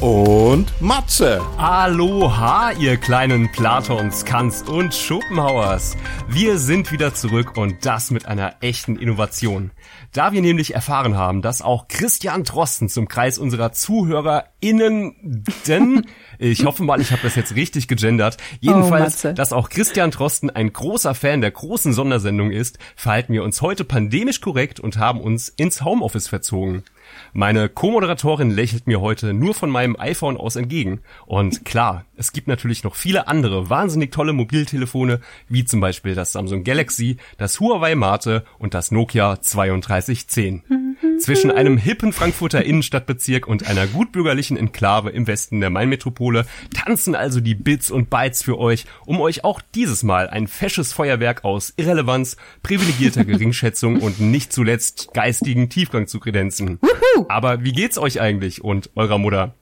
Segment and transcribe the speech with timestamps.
[0.00, 1.40] und Matze.
[1.56, 5.96] Aloha, ihr kleinen Platons, Kants und Schopenhauers.
[6.28, 9.72] Wir sind wieder zurück und das mit einer echten Innovation.
[10.12, 16.06] Da wir nämlich erfahren haben, dass auch Christian Drosten zum Kreis unserer ZuhörerInnen, denn
[16.38, 18.36] ich hoffe mal, ich habe das jetzt richtig gegendert.
[18.60, 23.42] Jedenfalls, oh, dass auch Christian Drosten ein großer Fan der großen Sondersendung ist, verhalten wir
[23.42, 26.84] uns heute pandemisch korrekt und haben uns ins Homeoffice verzogen.
[27.32, 31.00] Meine Co-Moderatorin lächelt mir heute nur von meinem iPhone aus entgegen.
[31.26, 36.32] Und klar, es gibt natürlich noch viele andere wahnsinnig tolle Mobiltelefone, wie zum Beispiel das
[36.32, 40.96] Samsung Galaxy, das Huawei Mate und das Nokia 3210.
[41.20, 47.40] Zwischen einem hippen Frankfurter Innenstadtbezirk und einer gutbürgerlichen Enklave im Westen der Mainmetropole tanzen also
[47.40, 51.72] die Bits und Bytes für euch, um euch auch dieses Mal ein fesches Feuerwerk aus
[51.76, 56.80] Irrelevanz, privilegierter Geringschätzung und nicht zuletzt geistigen Tiefgang zu kredenzen.
[57.28, 59.54] Aber wie geht's euch eigentlich und eurer Mutter?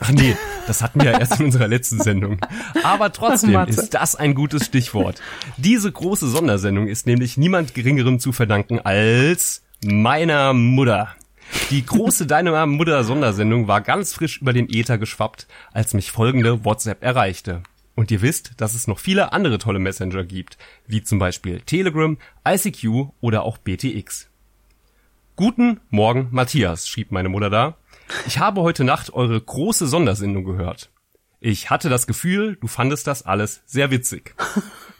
[0.00, 2.38] Ach nee, das hatten wir ja erst in unserer letzten Sendung.
[2.84, 5.20] Aber trotzdem ist das ein gutes Stichwort.
[5.56, 11.14] Diese große Sondersendung ist nämlich niemand Geringerem zu verdanken als meiner Mutter.
[11.70, 16.64] Die große Deine Mutter Sondersendung war ganz frisch über den Ether geschwappt, als mich folgende
[16.64, 17.62] WhatsApp erreichte.
[17.94, 22.16] Und ihr wisst, dass es noch viele andere tolle Messenger gibt, wie zum Beispiel Telegram,
[22.46, 24.28] ICQ oder auch BTX.
[25.34, 27.76] Guten Morgen, Matthias, schrieb meine Mutter da.
[28.26, 30.90] Ich habe heute Nacht eure große Sondersendung gehört.
[31.40, 34.34] Ich hatte das Gefühl, du fandest das alles sehr witzig.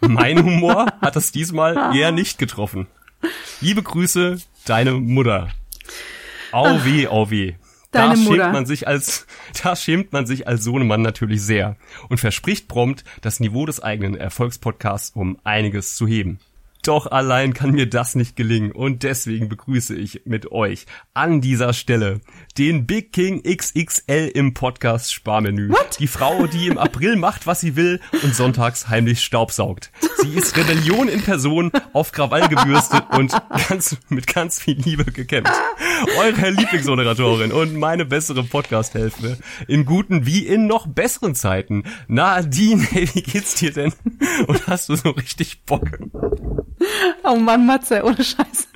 [0.00, 2.86] Mein Humor hat es diesmal eher nicht getroffen.
[3.60, 5.48] Liebe Grüße, deine Mutter.
[6.52, 7.54] Au weh, au weh.
[7.90, 8.52] Deine da schämt Mutter.
[8.52, 9.26] man sich als,
[9.62, 11.76] da schämt man sich als Sohnemann natürlich sehr
[12.08, 16.38] und verspricht prompt, das Niveau des eigenen Erfolgspodcasts um einiges zu heben.
[16.88, 21.74] Doch allein kann mir das nicht gelingen und deswegen begrüße ich mit euch an dieser
[21.74, 22.22] Stelle
[22.56, 25.68] den Big King XXL im Podcast Sparmenü.
[25.68, 25.98] What?
[25.98, 29.92] Die Frau, die im April macht, was sie will und sonntags heimlich staubsaugt.
[30.22, 33.36] Sie ist Rebellion in Person, auf Krawall gebürstet und
[33.68, 35.52] ganz, mit ganz viel Liebe gekämpft.
[36.18, 41.84] Eure Lieblingsmoderatorin und meine bessere Podcast-Hälfte in guten wie in noch besseren Zeiten.
[42.06, 43.92] Nadine, wie geht's dir denn?
[44.46, 45.98] Und hast du so richtig Bock?
[47.24, 48.68] Oh Mann, Matze, ohne Scheiß.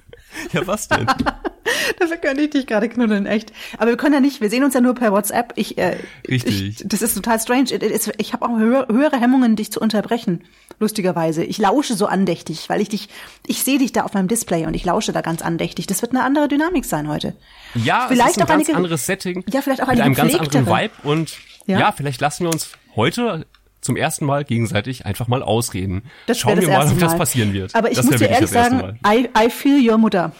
[0.52, 1.06] Ja, was denn?
[1.98, 3.52] Dafür könnte ich dich gerade knuddeln, echt.
[3.78, 5.52] Aber wir können ja nicht, wir sehen uns ja nur per WhatsApp.
[5.56, 5.96] Ich, äh,
[6.28, 6.62] Richtig.
[6.62, 7.70] Ich, das ist total strange.
[8.18, 10.44] Ich, habe auch höhere Hemmungen, dich zu unterbrechen,
[10.80, 11.44] lustigerweise.
[11.44, 13.08] Ich lausche so andächtig, weil ich dich,
[13.46, 15.86] ich sehe dich da auf meinem Display und ich lausche da ganz andächtig.
[15.86, 17.36] Das wird eine andere Dynamik sein heute.
[17.74, 19.44] Ja, vielleicht es ist ein auch ganz eine, anderes Setting.
[19.50, 21.36] Ja, vielleicht auch eine mit einem ganz anderen Vibe und
[21.66, 21.78] ja?
[21.78, 23.46] ja, vielleicht lassen wir uns heute
[23.82, 26.04] zum ersten Mal gegenseitig einfach mal ausreden.
[26.26, 27.74] Das Schauen wir mal, ob das passieren wird.
[27.74, 30.32] Aber ich das muss dir ehrlich sagen, I, I feel your Mutter.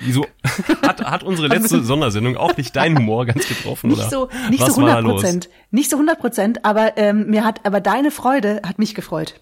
[0.00, 0.26] Wieso
[0.82, 4.10] hat, hat unsere letzte Sondersendung auch nicht deinen Humor ganz getroffen nicht oder?
[4.10, 7.80] So, nicht Was so 100 Prozent, nicht so 100 Prozent, aber ähm, mir hat, aber
[7.80, 9.40] deine Freude hat mich gefreut.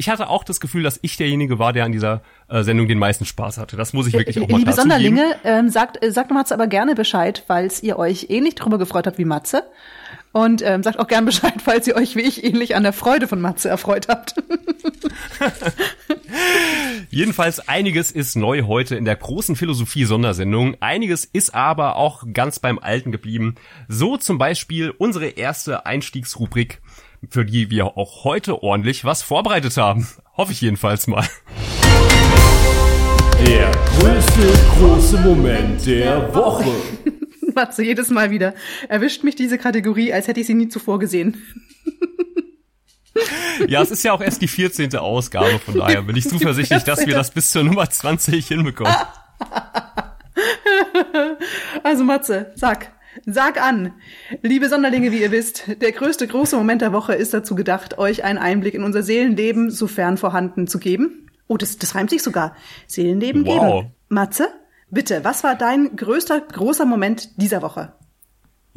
[0.00, 2.98] Ich hatte auch das Gefühl, dass ich derjenige war, der an dieser äh, Sendung den
[2.98, 3.76] meisten Spaß hatte.
[3.76, 6.94] Das muss ich wirklich auch mal Liebe Sonderlinge, ähm, sagt, äh, sagt Matze aber gerne
[6.94, 9.64] Bescheid, falls ihr euch ähnlich drüber gefreut habt wie Matze.
[10.32, 13.28] Und ähm, sagt auch gern Bescheid, falls ihr euch wie ich ähnlich an der Freude
[13.28, 14.34] von Matze erfreut habt.
[17.10, 20.76] Jedenfalls einiges ist neu heute in der großen Philosophie-Sondersendung.
[20.80, 23.54] Einiges ist aber auch ganz beim Alten geblieben.
[23.88, 26.82] So zum Beispiel unsere erste Einstiegsrubrik,
[27.30, 30.06] für die wir auch heute ordentlich was vorbereitet haben.
[30.36, 31.26] Hoffe ich jedenfalls mal.
[33.46, 36.70] Der größte große Moment der Woche.
[37.58, 38.54] Matze, jedes Mal wieder.
[38.88, 41.42] Erwischt mich diese Kategorie, als hätte ich sie nie zuvor gesehen.
[43.66, 44.94] Ja, es ist ja auch erst die 14.
[44.94, 48.94] Ausgabe, von daher bin ich zuversichtlich, dass wir das bis zur Nummer 20 hinbekommen.
[51.82, 52.92] Also Matze, sag,
[53.24, 53.92] sag an.
[54.42, 58.24] Liebe Sonderlinge, wie ihr wisst, der größte große Moment der Woche ist dazu gedacht, euch
[58.24, 61.28] einen Einblick in unser Seelenleben, sofern vorhanden, zu geben.
[61.46, 62.54] Oh, das, das reimt sich sogar.
[62.86, 63.82] Seelenleben wow.
[63.82, 63.94] geben.
[64.08, 64.48] Matze,
[64.90, 67.92] Bitte, was war dein größter, großer Moment dieser Woche?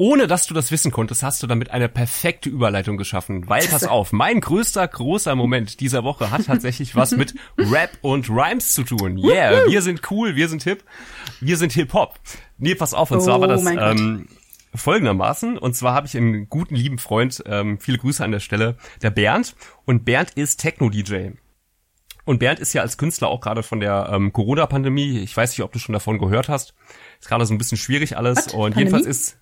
[0.02, 3.48] ohne dass du das wissen konntest, hast du damit eine perfekte Überleitung geschaffen.
[3.48, 8.28] Weil, pass auf, mein größter, großer Moment dieser Woche hat tatsächlich was mit Rap und
[8.28, 9.16] Rhymes zu tun.
[9.16, 10.82] Yeah, wir sind cool, wir sind hip,
[11.40, 12.18] wir sind Hip-Hop.
[12.58, 13.96] Nee, pass auf, und zwar war Oh das mein Gott.
[14.00, 14.28] ähm,
[14.74, 15.56] folgendermaßen.
[15.56, 19.10] Und zwar habe ich einen guten, lieben Freund, ähm, viele Grüße an der Stelle, der
[19.10, 19.54] Bernd.
[19.84, 21.32] Und Bernd ist Techno-DJ.
[22.24, 25.62] Und Bernd ist ja als Künstler auch gerade von der ähm, Corona-Pandemie, ich weiß nicht,
[25.62, 26.74] ob du schon davon gehört hast,
[27.20, 28.36] ist gerade so ein bisschen schwierig alles.
[28.36, 28.46] Was?
[28.54, 28.78] Und Pandemie?
[28.80, 29.38] jedenfalls ist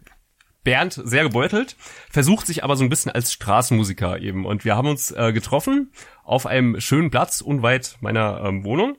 [0.63, 1.77] Bernd sehr gebeutelt,
[2.11, 4.45] versucht sich aber so ein bisschen als Straßenmusiker eben.
[4.45, 5.93] Und wir haben uns äh, getroffen
[6.23, 8.97] auf einem schönen Platz unweit meiner ähm, Wohnung.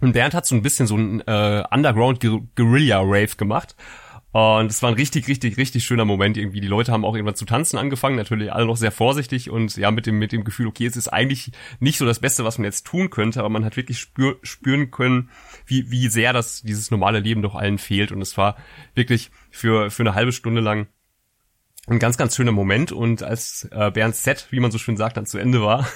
[0.00, 2.20] Und Bernd hat so ein bisschen so ein äh, Underground
[2.56, 3.76] Guerilla Rave gemacht.
[4.32, 6.62] Und es war ein richtig, richtig, richtig schöner Moment irgendwie.
[6.62, 9.90] Die Leute haben auch irgendwann zu tanzen angefangen, natürlich alle noch sehr vorsichtig und ja,
[9.90, 12.64] mit dem, mit dem Gefühl, okay, es ist eigentlich nicht so das Beste, was man
[12.64, 15.28] jetzt tun könnte, aber man hat wirklich spür, spüren können,
[15.66, 18.10] wie, wie sehr das, dieses normale Leben doch allen fehlt.
[18.10, 18.56] Und es war
[18.94, 20.86] wirklich für, für eine halbe Stunde lang
[21.86, 22.90] ein ganz, ganz schöner Moment.
[22.90, 25.86] Und als äh, Bernds Set, wie man so schön sagt, dann zu Ende war,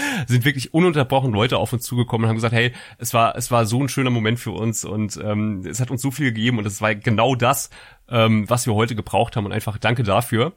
[0.26, 3.66] sind wirklich ununterbrochen Leute auf uns zugekommen und haben gesagt, hey, es war, es war
[3.66, 6.66] so ein schöner Moment für uns und ähm, es hat uns so viel gegeben und
[6.66, 7.70] es war genau das,
[8.08, 10.54] ähm, was wir heute gebraucht haben und einfach danke dafür.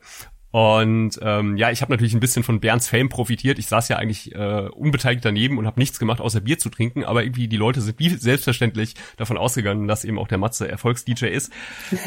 [0.55, 3.59] Und ähm, ja, ich habe natürlich ein bisschen von Bernds Fame profitiert.
[3.59, 7.03] Ich saß ja eigentlich äh, unbeteiligt daneben und habe nichts gemacht, außer Bier zu trinken.
[7.03, 11.25] Aber irgendwie die Leute sind wie selbstverständlich davon ausgegangen, dass eben auch der Matze Erfolgs-DJ
[11.25, 11.51] ist.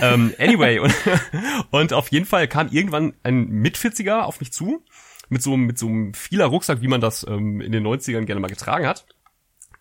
[0.01, 0.95] ähm, anyway, und,
[1.73, 4.83] und auf jeden Fall kam irgendwann ein Mitvierziger auf mich zu
[5.29, 8.41] mit so, mit so einem vieler Rucksack, wie man das ähm, in den 90ern gerne
[8.41, 9.07] mal getragen hat.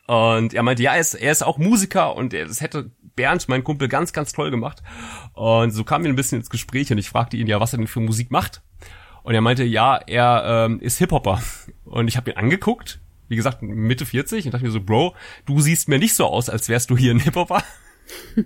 [0.07, 3.49] Und er meinte, ja, er ist, er ist auch Musiker und er, das hätte Bernd,
[3.49, 4.81] mein Kumpel, ganz, ganz toll gemacht.
[5.33, 7.77] Und so kamen wir ein bisschen ins Gespräch und ich fragte ihn ja, was er
[7.77, 8.61] denn für Musik macht.
[9.23, 11.41] Und er meinte, ja, er ähm, ist Hip-Hopper.
[11.83, 15.15] Und ich habe ihn angeguckt, wie gesagt, Mitte 40 und dachte mir so, Bro,
[15.45, 17.61] du siehst mir nicht so aus, als wärst du hier ein Hip-Hopper.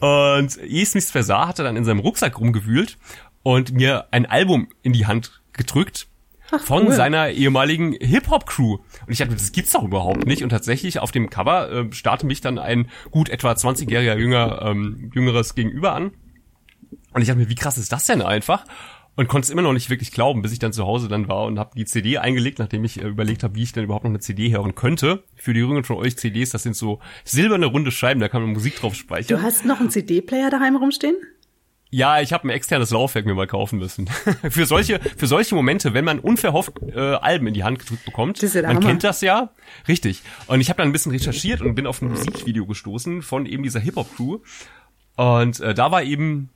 [0.00, 2.96] und ehe es mich versah, hat er dann in seinem Rucksack rumgewühlt
[3.42, 6.08] und mir ein Album in die Hand gedrückt
[6.58, 6.92] von cool.
[6.92, 8.74] seiner ehemaligen Hip-Hop-Crew.
[8.74, 10.42] Und ich dachte, das gibt's doch überhaupt nicht.
[10.42, 15.10] Und tatsächlich auf dem Cover äh, starrte mich dann ein gut etwa 20-jähriger Jünger, ähm,
[15.14, 16.12] Jüngeres gegenüber an.
[17.12, 18.64] Und ich dachte mir, wie krass ist das denn einfach?
[19.14, 21.44] Und konnte es immer noch nicht wirklich glauben, bis ich dann zu Hause dann war
[21.44, 24.10] und habe die CD eingelegt, nachdem ich äh, überlegt habe, wie ich denn überhaupt noch
[24.10, 25.24] eine CD hören könnte.
[25.36, 28.52] Für die Jüngeren von euch CDs, das sind so silberne runde Scheiben, da kann man
[28.52, 29.38] Musik drauf speichern.
[29.38, 31.16] Du hast noch einen CD-Player daheim rumstehen?
[31.94, 34.06] Ja, ich habe ein externes Laufwerk mir mal kaufen müssen.
[34.50, 38.42] für solche für solche Momente, wenn man unverhofft äh, Alben in die Hand gedrückt bekommt.
[38.42, 38.80] Man Hammer.
[38.80, 39.50] kennt das ja.
[39.86, 40.22] Richtig.
[40.46, 43.62] Und ich habe dann ein bisschen recherchiert und bin auf ein Musikvideo gestoßen von eben
[43.62, 44.38] dieser Hip-Hop-Crew.
[45.16, 46.48] Und äh, da war eben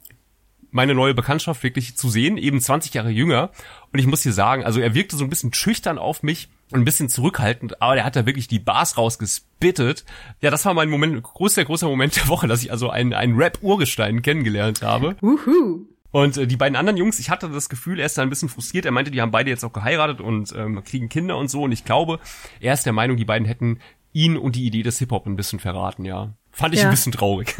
[0.70, 3.50] meine neue Bekanntschaft wirklich zu sehen, eben 20 Jahre jünger.
[3.92, 6.84] Und ich muss dir sagen, also er wirkte so ein bisschen schüchtern auf mich ein
[6.84, 10.04] bisschen zurückhaltend, aber der hat da wirklich die Bars rausgespittet.
[10.40, 13.36] Ja, das war mein Moment, großer, großer Moment der Woche, dass ich also einen, einen
[13.36, 15.16] Rap-Urgestein kennengelernt habe.
[15.20, 15.86] Wuhu.
[16.10, 18.48] Und äh, die beiden anderen Jungs, ich hatte das Gefühl, er ist da ein bisschen
[18.48, 18.84] frustriert.
[18.86, 21.62] Er meinte, die haben beide jetzt auch geheiratet und ähm, kriegen Kinder und so.
[21.62, 22.18] Und ich glaube,
[22.60, 23.80] er ist der Meinung, die beiden hätten
[24.12, 26.32] ihn und die Idee des Hip-Hop ein bisschen verraten, ja.
[26.52, 26.86] Fand ich Ja.
[26.86, 27.54] ein bisschen traurig.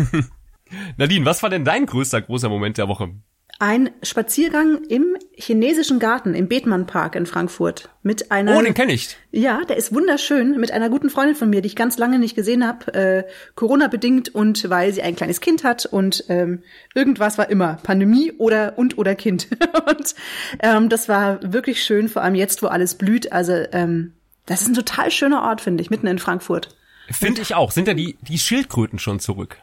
[0.96, 3.10] Nadine, was war denn dein größter, großer Moment der Woche?
[3.58, 8.92] Ein Spaziergang im chinesischen Garten im Bethmann Park in Frankfurt mit einer Oh, den kenne
[8.92, 9.16] ich.
[9.30, 12.36] Ja, der ist wunderschön mit einer guten Freundin von mir, die ich ganz lange nicht
[12.36, 13.24] gesehen habe, äh,
[13.54, 16.62] Corona bedingt und weil sie ein kleines Kind hat und ähm,
[16.94, 19.48] irgendwas war immer Pandemie oder und oder Kind
[19.88, 20.14] und
[20.60, 23.32] ähm, das war wirklich schön, vor allem jetzt, wo alles blüht.
[23.32, 24.12] Also ähm,
[24.44, 26.76] das ist ein total schöner Ort, finde ich, mitten in Frankfurt.
[27.10, 27.70] Finde ich auch.
[27.70, 29.56] Sind ja die, die Schildkröten schon zurück?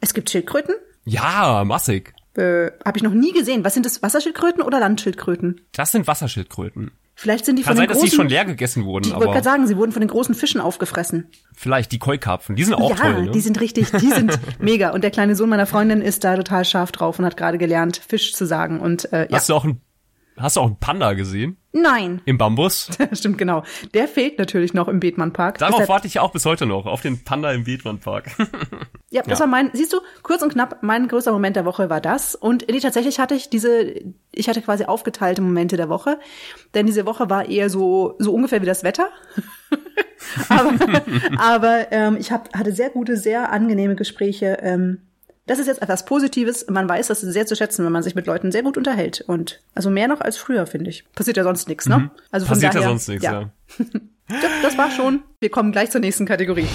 [0.00, 2.14] Es gibt Schildkröten, Ja, massig.
[2.38, 3.64] Äh, habe ich noch nie gesehen.
[3.64, 4.02] Was sind das?
[4.02, 5.60] Wasserschildkröten oder Landschildkröten?
[5.72, 6.92] Das sind Wasserschildkröten.
[7.14, 8.16] Vielleicht sind die Kann von sein, den dass die großen.
[8.16, 11.26] schon leer gegessen wurden, ich wollte gerade sagen, sie wurden von den großen Fischen aufgefressen.
[11.52, 12.54] vielleicht die Keukarpfen.
[12.54, 13.30] Die sind auch ja, toll, ne?
[13.32, 14.90] die sind richtig, die sind mega.
[14.90, 18.00] Und der kleine Sohn meiner Freundin ist da total scharf drauf und hat gerade gelernt,
[18.08, 18.78] Fisch zu sagen.
[18.78, 19.80] Und äh, ja, Hast du auch ein,
[20.36, 21.56] hast du auch einen Panda gesehen?
[21.72, 22.88] nein, Im Bambus?
[23.14, 23.64] stimmt genau.
[23.94, 25.58] Der fehlt natürlich noch im Bethmann Park.
[25.58, 28.30] Darauf Deshalb- warte ich auch bis heute noch, auf den Panda im Bethmann-Park.
[29.10, 29.44] Ja, das Ja.
[29.44, 32.34] war mein, siehst du, kurz und knapp, mein größter Moment der Woche war das.
[32.34, 33.94] Und nee, tatsächlich hatte ich diese,
[34.32, 36.18] ich hatte quasi aufgeteilte Momente der Woche.
[36.74, 39.08] Denn diese Woche war eher so, so ungefähr wie das Wetter.
[40.50, 40.74] aber
[41.38, 44.58] aber ähm, ich hab, hatte sehr gute, sehr angenehme Gespräche.
[44.60, 45.00] Ähm,
[45.46, 46.66] das ist jetzt etwas Positives.
[46.68, 49.24] Man weiß das sehr zu schätzen, wenn man sich mit Leuten sehr gut unterhält.
[49.26, 51.10] Und also mehr noch als früher, finde ich.
[51.14, 52.10] Passiert ja sonst nichts, ne?
[52.30, 52.60] Also von Mhm.
[52.60, 53.50] Passiert ja daher, sonst nichts, ja.
[54.28, 55.22] ja, das war schon.
[55.40, 56.66] Wir kommen gleich zur nächsten Kategorie.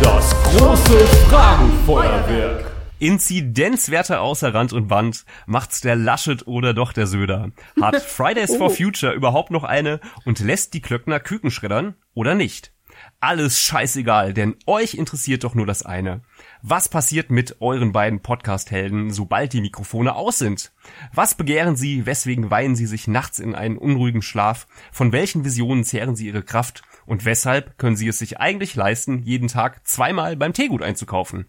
[0.00, 0.98] Das große
[1.30, 2.70] Fragenfeuerwerk.
[2.98, 5.24] Inzidenzwerte außer Rand und Band.
[5.46, 7.50] Macht's der Laschet oder doch der Söder?
[7.80, 8.70] Hat Fridays for Oh.
[8.74, 12.72] Future überhaupt noch eine und lässt die Klöckner Küken schreddern oder nicht?
[13.18, 16.20] alles scheißegal, denn euch interessiert doch nur das eine.
[16.60, 20.72] Was passiert mit euren beiden Podcast-Helden, sobald die Mikrofone aus sind?
[21.14, 22.04] Was begehren sie?
[22.04, 24.66] Weswegen weihen sie sich nachts in einen unruhigen Schlaf?
[24.92, 26.82] Von welchen Visionen zehren sie ihre Kraft?
[27.06, 31.46] Und weshalb können sie es sich eigentlich leisten, jeden Tag zweimal beim Teegut einzukaufen?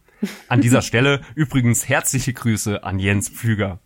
[0.48, 3.79] An dieser Stelle übrigens herzliche Grüße an Jens Pflüger.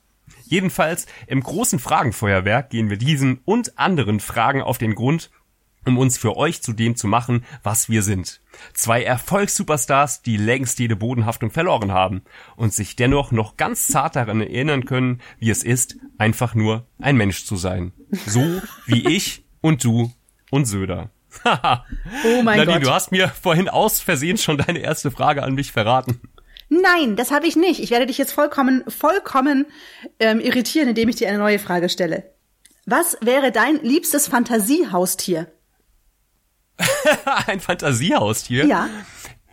[0.44, 5.30] Jedenfalls im großen Fragenfeuerwerk gehen wir diesen und anderen Fragen auf den Grund
[5.88, 8.42] um uns für euch zu dem zu machen, was wir sind.
[8.74, 12.24] Zwei Erfolgssuperstars, die längst jede Bodenhaftung verloren haben
[12.56, 17.18] und sich dennoch noch ganz zart daran erinnern können, wie es ist, einfach nur ein
[17.18, 17.94] Mensch zu sein.
[18.26, 20.12] So wie ich und du
[20.52, 21.10] und Söder.
[21.46, 22.84] Oh mein Nadine, Gott.
[22.84, 26.22] du hast mir vorhin aus Versehen schon deine erste Frage an mich verraten.
[26.70, 27.82] Nein, das habe ich nicht.
[27.82, 29.66] Ich werde dich jetzt vollkommen, vollkommen
[30.20, 32.34] ähm, irritieren, indem ich dir eine neue Frage stelle.
[32.86, 35.52] Was wäre dein liebstes Fantasiehaustier?
[37.48, 38.66] ein Fantasiehaustier?
[38.66, 38.90] Ja.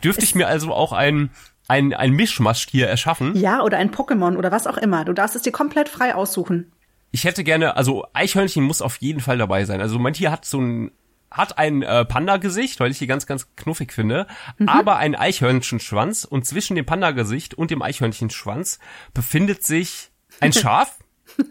[0.02, 1.30] Dürfte ich mir also auch ein,
[1.68, 3.36] ein, ein Mischmaschtier erschaffen?
[3.36, 5.04] Ja, oder ein Pokémon oder was auch immer.
[5.04, 6.72] Du darfst es dir komplett frei aussuchen.
[7.10, 9.80] Ich hätte gerne, also Eichhörnchen muss auf jeden Fall dabei sein.
[9.80, 10.90] Also mein Tier hat so ein
[11.34, 14.26] hat ein äh, Panda-Gesicht, weil ich die ganz, ganz knuffig finde,
[14.58, 14.68] mhm.
[14.68, 18.78] aber ein Eichhörnchenschwanz und zwischen dem Panda-Gesicht und dem Eichhörnchenschwanz
[19.12, 20.10] befindet sich
[20.40, 20.98] ein Schaf.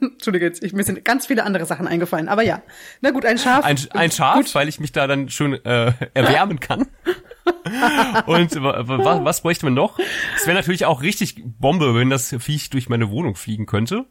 [0.01, 2.61] Entschuldige, jetzt, ich, mir sind ganz viele andere Sachen eingefallen, aber ja.
[3.01, 3.65] Na gut, ein Schaf.
[3.65, 4.55] Ein, ein Schaf, gut.
[4.55, 6.87] weil ich mich da dann schön äh, erwärmen kann.
[8.25, 9.99] und was, bräuchte man noch?
[10.37, 14.05] Es wäre natürlich auch richtig Bombe, wenn das Viech durch meine Wohnung fliegen könnte.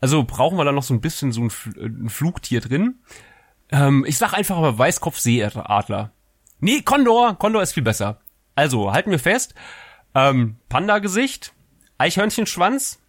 [0.00, 3.00] Also brauchen wir da noch so ein bisschen so ein, ein Flugtier drin.
[3.70, 6.12] Ähm, ich sag einfach aber Weißkopfseeadler.
[6.60, 7.38] Nee, Kondor.
[7.38, 8.20] Kondor ist viel besser.
[8.54, 9.54] Also, halten wir fest.
[10.14, 11.52] Ähm, Panda-Gesicht,
[11.98, 13.00] Eichhörnchenschwanz,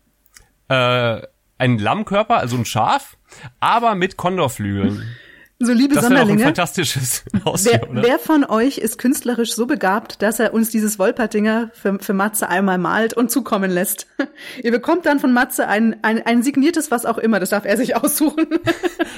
[0.69, 1.21] äh,
[1.57, 3.17] ein Lammkörper, also ein Schaf,
[3.59, 5.15] aber mit Kondorflügeln.
[5.57, 6.39] So, liebe das Sonderlinge.
[6.39, 10.69] Doch ein fantastisches Haustier, wer, wer von euch ist künstlerisch so begabt, dass er uns
[10.69, 14.07] dieses Wolpertinger für, für Matze einmal malt und zukommen lässt?
[14.63, 17.77] Ihr bekommt dann von Matze ein, ein, ein signiertes was auch immer, das darf er
[17.77, 18.47] sich aussuchen.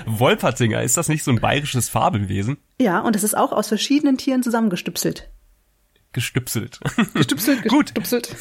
[0.05, 2.57] Wolpertinger, ist das nicht so ein bayerisches Fabelwesen?
[2.79, 5.29] Ja, und es ist auch aus verschiedenen Tieren zusammengestüpselt.
[6.13, 6.79] Gestüpselt.
[7.13, 8.35] Gestüpselt, gestüpselt.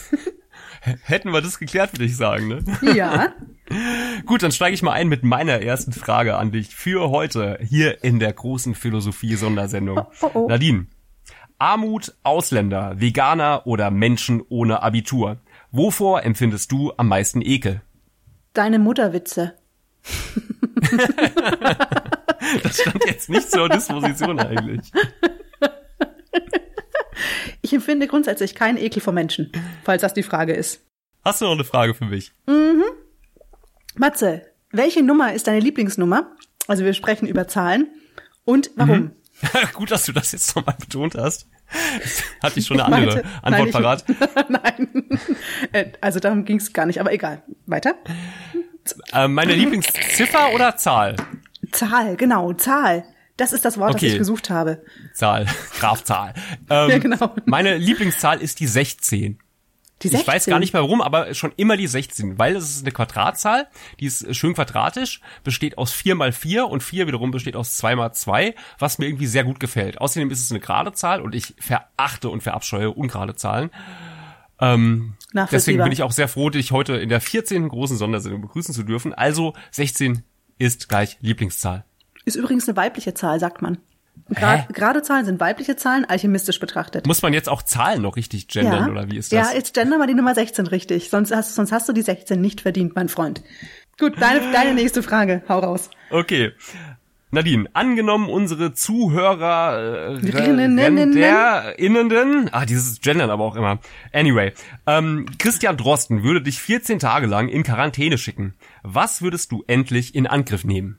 [1.02, 2.64] Hätten wir das geklärt, würde ich sagen, ne?
[2.94, 3.32] Ja.
[4.26, 8.04] Gut, dann steige ich mal ein mit meiner ersten Frage an dich für heute hier
[8.04, 9.98] in der großen Philosophie-Sondersendung.
[9.98, 10.48] Oh, oh, oh.
[10.48, 10.86] Nadine,
[11.58, 15.38] Armut, Ausländer, Veganer oder Menschen ohne Abitur.
[15.72, 17.80] Wovor empfindest du am meisten Ekel?
[18.52, 19.54] Deine Mutterwitze.
[22.62, 24.92] das stand jetzt nicht zur Disposition eigentlich.
[27.62, 29.52] Ich empfinde grundsätzlich keinen Ekel vor Menschen,
[29.84, 30.80] falls das die Frage ist.
[31.24, 32.32] Hast du noch eine Frage für mich?
[32.46, 32.84] Mhm.
[33.96, 36.36] Matze, welche Nummer ist deine Lieblingsnummer?
[36.68, 37.88] Also wir sprechen über Zahlen.
[38.44, 38.98] Und warum?
[38.98, 39.12] Mhm.
[39.74, 41.48] Gut, dass du das jetzt nochmal betont hast.
[42.42, 44.04] Hatte ich schon eine andere meinte, Antwort nein, parat?
[44.48, 44.88] nein.
[45.72, 47.42] Äh, also darum ging es gar nicht, aber egal.
[47.66, 47.94] Weiter.
[49.12, 51.16] Äh, meine Lieblingsziffer oder Zahl?
[51.72, 53.04] Zahl, genau, Zahl.
[53.36, 54.06] Das ist das Wort, okay.
[54.06, 54.82] das ich gesucht habe.
[55.12, 55.46] Zahl,
[55.78, 56.34] Grafzahl.
[56.68, 57.34] Ähm, ja, genau.
[57.44, 59.38] Meine Lieblingszahl ist die 16.
[60.02, 60.20] Die 16?
[60.20, 62.92] Ich weiß gar nicht mehr warum, aber schon immer die 16, weil es ist eine
[62.92, 63.68] Quadratzahl,
[64.00, 67.96] die ist schön quadratisch, besteht aus 4 mal 4 und 4 wiederum besteht aus 2
[67.96, 70.00] mal 2, was mir irgendwie sehr gut gefällt.
[70.00, 73.70] Außerdem ist es eine gerade Zahl und ich verachte und verabscheue ungerade Zahlen.
[74.60, 75.14] Ähm,
[75.50, 77.68] deswegen bin ich auch sehr froh, dich heute in der 14.
[77.68, 79.14] großen Sondersendung begrüßen zu dürfen.
[79.14, 80.24] Also 16
[80.58, 81.84] ist gleich Lieblingszahl.
[82.26, 83.78] Ist übrigens eine weibliche Zahl, sagt man.
[84.34, 87.06] Gra gerade Zahlen sind weibliche Zahlen, alchemistisch betrachtet.
[87.06, 88.90] Muss man jetzt auch Zahlen noch richtig gendern, ja.
[88.90, 89.52] oder wie ist das?
[89.52, 91.10] Ja, jetzt gender mal die Nummer 16 richtig.
[91.10, 93.42] Sonst hast, sonst hast du die 16 nicht verdient, mein Freund.
[93.98, 95.42] Gut, deine, deine nächste Frage.
[95.48, 95.90] Hau raus.
[96.10, 96.52] Okay.
[97.30, 103.78] Nadine, angenommen unsere Zuhörer äh, Innenden, ah, dieses Gendern aber auch immer.
[104.12, 104.52] Anyway,
[104.86, 108.54] ähm, Christian Drosten würde dich 14 Tage lang in Quarantäne schicken.
[108.82, 110.98] Was würdest du endlich in Angriff nehmen?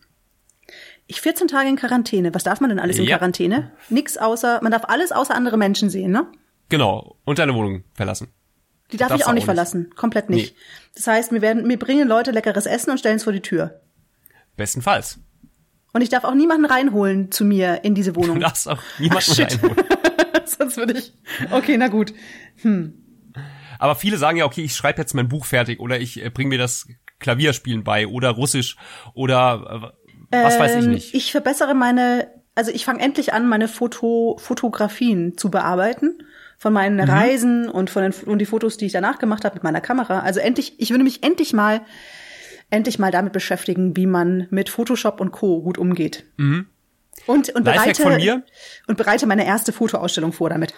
[1.08, 2.36] Ich 14 Tage in Quarantäne.
[2.36, 3.18] Was darf man denn alles in ja.
[3.18, 3.72] Quarantäne?
[3.90, 6.28] Nix außer, man darf alles außer andere Menschen sehen, ne?
[6.70, 7.18] Genau.
[7.24, 8.28] Und deine Wohnung verlassen.
[8.92, 9.90] Die darf ich auch nicht verlassen.
[9.96, 10.54] Komplett nicht.
[10.56, 10.62] Nee.
[10.96, 13.82] Das heißt, mir werden, mir bringen Leute leckeres Essen und stellen es vor die Tür.
[14.56, 15.20] Bestenfalls.
[15.94, 18.36] Und ich darf auch niemanden reinholen zu mir in diese Wohnung.
[18.36, 19.76] Du darfst auch niemanden Ach, reinholen.
[20.46, 21.14] Sonst würde ich.
[21.52, 22.14] Okay, na gut.
[22.62, 22.94] Hm.
[23.80, 26.50] Aber viele sagen ja, okay, ich schreibe jetzt mein Buch fertig oder ich äh, bringe
[26.50, 26.88] mir das
[27.20, 28.76] Klavierspielen bei oder Russisch
[29.14, 29.97] oder äh,
[30.32, 31.14] was ähm, weiß ich ähm, nicht.
[31.14, 36.24] Ich verbessere meine, also ich fange endlich an, meine Foto, Fotografien zu bearbeiten
[36.58, 37.10] von meinen mhm.
[37.10, 40.22] Reisen und von den und die Fotos, die ich danach gemacht habe mit meiner Kamera.
[40.22, 41.82] Also endlich, ich würde mich endlich mal
[42.70, 45.62] endlich mal damit beschäftigen, wie man mit Photoshop und Co.
[45.62, 46.26] gut umgeht.
[46.38, 46.68] Mhm.
[47.26, 48.44] Und, und Lifehack bereite,
[48.88, 50.74] und bereite meine erste Fotoausstellung vor damit.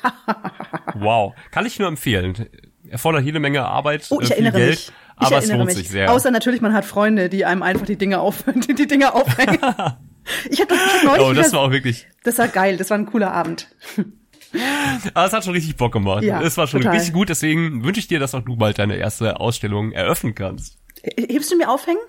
[0.96, 2.48] Wow, kann ich nur empfehlen.
[2.90, 4.92] Erfordert jede Menge Arbeit, Oh, ich äh, viel erinnere Geld, mich.
[5.22, 5.76] Ich aber es lohnt mich.
[5.76, 6.12] sich sehr.
[6.12, 9.60] Außer natürlich, man hat Freunde, die einem einfach die Dinge auf, die, die Dinge aufhängen.
[10.50, 12.98] ich hatte hab neulich oh, das wieder- war auch wirklich, das war geil, das war
[12.98, 13.68] ein cooler Abend.
[15.14, 16.24] aber es hat schon richtig Bock gemacht.
[16.24, 16.96] Ja, es war schon total.
[16.96, 20.78] richtig gut, deswegen wünsche ich dir, dass auch du bald deine erste Ausstellung eröffnen kannst.
[21.04, 22.02] Hebst du mir aufhängen?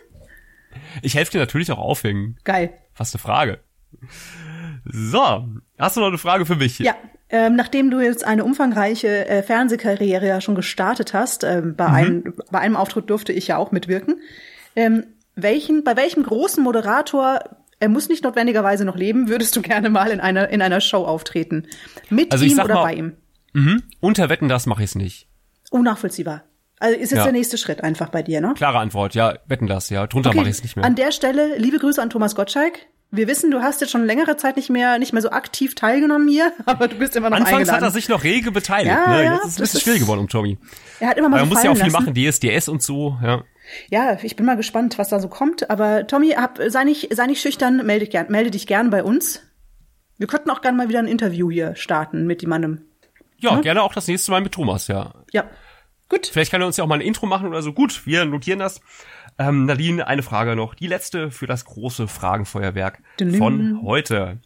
[1.03, 2.39] Ich helfe dir natürlich auch aufhängen.
[2.45, 2.73] Geil.
[2.95, 3.61] Fast eine Frage.
[4.85, 5.49] So,
[5.79, 6.79] hast du noch eine Frage für mich?
[6.79, 6.95] Ja,
[7.31, 12.35] ähm, nachdem du jetzt eine umfangreiche äh, Fernsehkarriere ja schon gestartet hast, ähm, bei, einem,
[12.51, 14.17] bei einem Auftritt durfte ich ja auch mitwirken.
[14.77, 15.05] Ähm,
[15.37, 17.41] welchen, bei welchem großen Moderator,
[17.79, 21.05] er muss nicht notwendigerweise noch leben, würdest du gerne mal in einer, in einer Show
[21.05, 21.67] auftreten?
[22.09, 23.13] Mit Also ihm oder mal- bei ihm?
[23.53, 23.83] Mhm.
[24.01, 25.27] Unter Wetten, das mache ich es nicht.
[25.71, 26.43] Unnachvollziehbar.
[26.79, 27.25] Also ist jetzt Ja.
[27.25, 28.55] der nächste Schritt einfach bei dir, ne?
[28.57, 30.07] Klare Antwort, ja, Wetten, das, ja.
[30.07, 30.85] Drunter mache ich es nicht mehr.
[30.85, 32.79] An der Stelle liebe Grüße an Thomas Gottschalk.
[33.13, 36.29] Wir wissen, du hast jetzt schon längere Zeit nicht mehr, nicht mehr so aktiv teilgenommen
[36.29, 37.77] hier, aber du bist immer noch Anfangs eingeladen.
[37.85, 39.25] hat er sich noch rege beteiligt, Ja, ne?
[39.25, 40.59] ja, Jetzt ist es ein bisschen still geworden um Tommy.
[41.01, 42.05] er hat immer mal man muss ja auch viel lassen.
[42.05, 43.43] machen, DSDS und so, ja.
[43.89, 45.71] Ja, ich bin mal gespannt, was da so kommt.
[45.71, 49.03] Aber Tommy, hab, sei, nicht, sei nicht schüchtern, melde, dich gern, melde dich gern bei
[49.05, 49.43] uns.
[50.19, 52.83] Wir könnten auch gern mal wieder ein Interview hier starten mit jemandem.
[53.39, 55.15] Ja, gerne auch das nächste Mal mit Thomas, ja.
[55.33, 55.49] Ja,
[56.09, 56.27] gut.
[56.27, 57.73] Vielleicht kann er uns ja auch mal ein Intro machen oder so.
[57.73, 58.81] Gut, wir notieren das.
[59.41, 60.75] Ähm, Nadine, eine Frage noch.
[60.75, 63.37] Die letzte für das große Fragenfeuerwerk Ding.
[63.37, 64.39] von heute.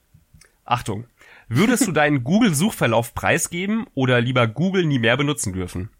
[0.65, 1.07] Achtung.
[1.49, 5.91] Würdest du deinen Google-Suchverlauf preisgeben oder lieber Google nie mehr benutzen dürfen?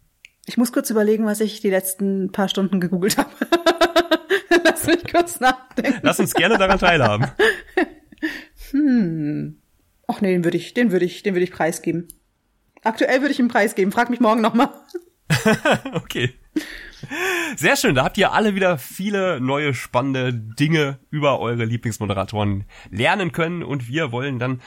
[0.45, 3.29] Ich muss kurz überlegen, was ich die letzten paar Stunden gegoogelt habe.
[4.63, 5.99] Lass mich kurz nachdenken.
[6.01, 7.25] Lass uns gerne daran teilhaben.
[10.07, 12.07] Ach nee, den würde ich, den würde ich, den würde ich preisgeben.
[12.81, 13.91] Aktuell würde ich ihm preisgeben.
[13.91, 14.69] Frag mich morgen nochmal.
[15.93, 16.33] Okay.
[17.55, 23.31] Sehr schön, da habt ihr alle wieder viele neue spannende Dinge über eure Lieblingsmoderatoren lernen
[23.31, 24.61] können und wir wollen dann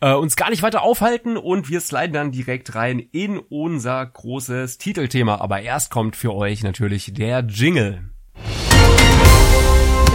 [0.00, 4.78] äh, uns gar nicht weiter aufhalten und wir sliden dann direkt rein in unser großes
[4.78, 5.36] Titelthema.
[5.36, 8.10] Aber erst kommt für euch natürlich der Jingle.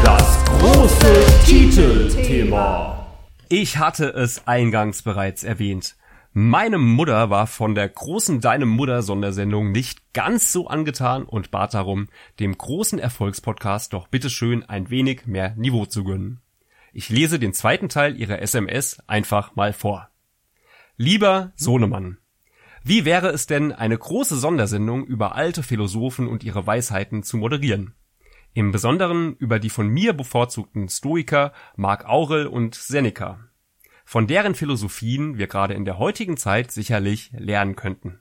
[0.04, 3.08] Das große Titelthema.
[3.50, 5.96] Ich hatte es eingangs bereits erwähnt.
[6.42, 11.74] Meine Mutter war von der großen Deine Mutter Sondersendung nicht ganz so angetan und bat
[11.74, 12.08] darum,
[12.40, 16.40] dem großen Erfolgspodcast doch bitteschön ein wenig mehr Niveau zu gönnen.
[16.94, 20.12] Ich lese den zweiten Teil ihrer SMS einfach mal vor.
[20.96, 22.20] Lieber Sohnemann,
[22.86, 27.96] wie wäre es denn, eine große Sondersendung über alte Philosophen und ihre Weisheiten zu moderieren?
[28.54, 33.49] Im Besonderen über die von mir bevorzugten Stoiker Marc Aurel und Seneca
[34.10, 38.18] von deren Philosophien wir gerade in der heutigen Zeit sicherlich lernen könnten.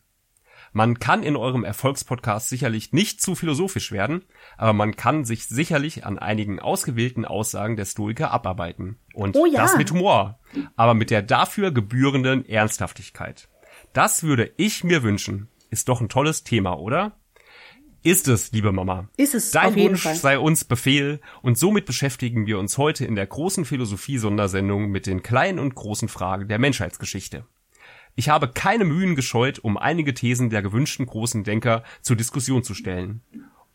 [0.74, 4.26] Man kann in eurem Erfolgspodcast sicherlich nicht zu philosophisch werden,
[4.58, 8.98] aber man kann sich sicherlich an einigen ausgewählten Aussagen der Stoiker abarbeiten.
[9.14, 9.62] Und Oh ja.
[9.62, 10.38] das mit Humor,
[10.76, 13.48] aber mit der dafür gebührenden Ernsthaftigkeit.
[13.94, 15.48] Das würde ich mir wünschen.
[15.70, 17.16] Ist doch ein tolles Thema, oder?
[18.02, 19.08] Ist es, liebe Mama.
[19.16, 20.14] Ist es, Dein auf jeden Wunsch Fall.
[20.14, 25.22] sei uns Befehl und somit beschäftigen wir uns heute in der großen Philosophie-Sondersendung mit den
[25.22, 27.44] kleinen und großen Fragen der Menschheitsgeschichte.
[28.14, 32.74] Ich habe keine Mühen gescheut, um einige Thesen der gewünschten großen Denker zur Diskussion zu
[32.74, 33.20] stellen.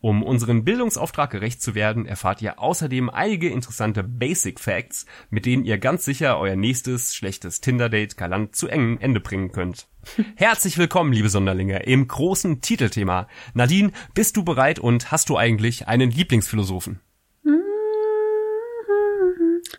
[0.04, 5.64] Um unseren Bildungsauftrag gerecht zu werden, erfahrt ihr außerdem einige interessante Basic Facts, mit denen
[5.64, 9.88] ihr ganz sicher euer nächstes schlechtes Tinder-Date galant zu engem Ende bringen könnt.
[10.36, 13.30] Herzlich willkommen, liebe Sonderlinge, im großen Titelthema.
[13.54, 17.00] Nadine, bist du bereit und hast du eigentlich einen Lieblingsphilosophen?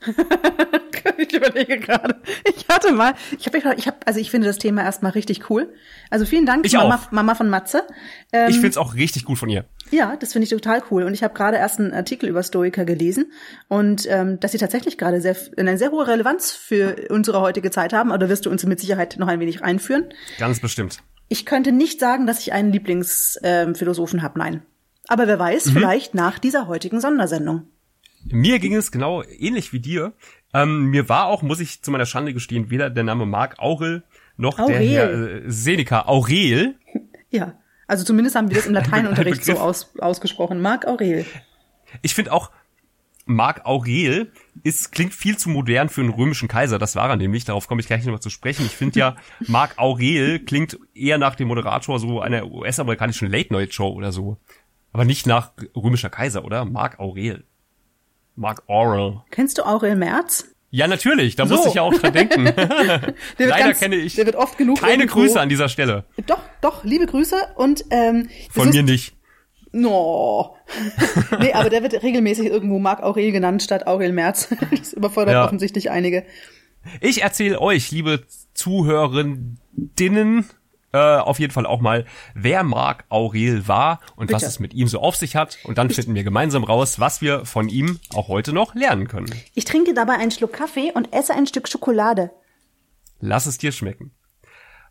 [1.16, 2.16] Ich überlege gerade.
[2.44, 5.72] Ich hatte mal, ich habe, ich hab, also ich finde das Thema erstmal richtig cool.
[6.10, 7.00] Also vielen Dank, Mama.
[7.10, 7.82] Mama von Matze.
[8.32, 9.64] Ähm, Ich find's auch richtig gut von ihr.
[9.90, 11.04] Ja, das finde ich total cool.
[11.04, 13.30] Und ich habe gerade erst einen Artikel über Stoiker gelesen
[13.68, 17.92] und ähm, dass sie tatsächlich gerade sehr, eine sehr hohe Relevanz für unsere heutige Zeit
[17.92, 18.10] haben.
[18.10, 20.06] Aber da wirst du uns mit Sicherheit noch ein wenig einführen.
[20.38, 20.98] Ganz bestimmt.
[21.28, 24.62] Ich könnte nicht sagen, dass ich einen Lieblingsphilosophen ähm, habe, nein.
[25.06, 25.40] Aber wer Mhm.
[25.40, 27.68] weiß, vielleicht nach dieser heutigen Sondersendung.
[28.30, 30.12] Mir ging es genau ähnlich wie dir.
[30.52, 34.04] Ähm, mir war auch, muss ich zu meiner Schande gestehen, weder der Name Marc Aurel
[34.36, 34.88] noch der Aurel.
[34.88, 36.76] Herr äh, Seneca Aurel.
[37.30, 37.54] Ja,
[37.86, 40.60] also zumindest haben wir das im Lateinunterricht so aus, ausgesprochen.
[40.60, 41.26] Marc Aurel.
[42.02, 42.50] Ich finde auch,
[43.26, 44.32] Marc Aurel
[44.62, 46.78] ist, klingt viel zu modern für einen römischen Kaiser.
[46.78, 47.44] Das war er nämlich.
[47.44, 48.66] Darauf komme ich gleich nochmal zu sprechen.
[48.66, 54.12] Ich finde ja, Marc Aurel klingt eher nach dem Moderator so einer US-amerikanischen Late-Night-Show oder
[54.12, 54.36] so.
[54.92, 56.64] Aber nicht nach römischer Kaiser, oder?
[56.64, 57.44] Marc Aurel.
[58.36, 59.20] Marc Aurel.
[59.30, 60.46] Kennst du Aurel Merz?
[60.70, 61.36] Ja, natürlich.
[61.36, 61.54] Da So.
[61.56, 62.44] muss ich ja auch dran denken.
[63.38, 66.04] Leider ganz- kenne ich Der wird oft genug keine irgendwo- Grüße an dieser Stelle.
[66.26, 69.14] Doch, doch, liebe Grüße und ähm, Von mir nicht.
[69.70, 70.56] No.
[71.40, 74.48] nee, aber der wird regelmäßig irgendwo Marc Aurel genannt statt Aurel Merz.
[74.70, 75.44] Das überfordert Ja.
[75.44, 76.24] offensichtlich einige.
[77.00, 79.58] Ich erzähle euch, liebe Zuhörerinnen,
[80.94, 84.36] äh, auf jeden Fall auch mal, wer Marc Aurel war und Bitte.
[84.36, 85.58] was es mit ihm so auf sich hat.
[85.64, 89.34] Und dann finden wir gemeinsam raus, was wir von ihm auch heute noch lernen können.
[89.54, 92.30] Ich trinke dabei einen Schluck Kaffee und esse ein Stück Schokolade.
[93.18, 94.12] Lass es dir schmecken.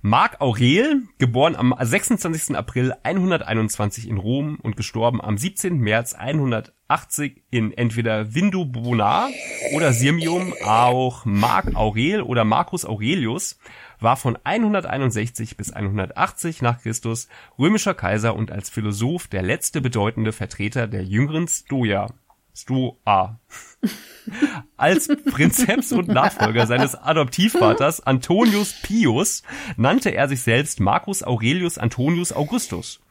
[0.05, 2.57] Marc Aurel, geboren am 26.
[2.57, 5.77] April 121 in Rom und gestorben am 17.
[5.77, 9.29] März 180 in entweder Vindobona
[9.73, 13.57] oder Sirmium, auch Marc Aurel oder Marcus Aurelius,
[14.03, 20.31] war von 161 bis 180 nach Christus römischer Kaiser und als Philosoph der letzte bedeutende
[20.31, 22.07] Vertreter der jüngeren Stoa.
[22.55, 23.39] Stoa.
[24.77, 29.41] Als Prinzeps und Nachfolger seines Adoptivvaters Antonius Pius
[29.75, 33.01] nannte er sich selbst Marcus Aurelius Antonius Augustus.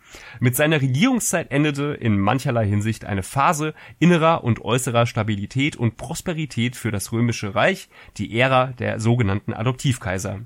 [0.41, 6.77] Mit seiner Regierungszeit endete in mancherlei Hinsicht eine Phase innerer und äußerer Stabilität und Prosperität
[6.77, 10.43] für das römische Reich, die Ära der sogenannten Adoptivkaiser.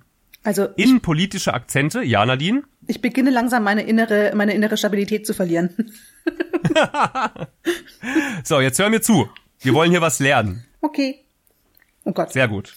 [0.46, 2.62] Also Innenpolitische Akzente, ja Nadine?
[2.86, 5.70] ich beginne langsam meine innere, meine innere Stabilität zu verlieren.
[8.44, 9.28] So, jetzt hör mir zu.
[9.60, 10.64] Wir wollen hier was lernen.
[10.80, 11.24] Okay.
[12.04, 12.32] Oh Gott.
[12.32, 12.74] Sehr gut.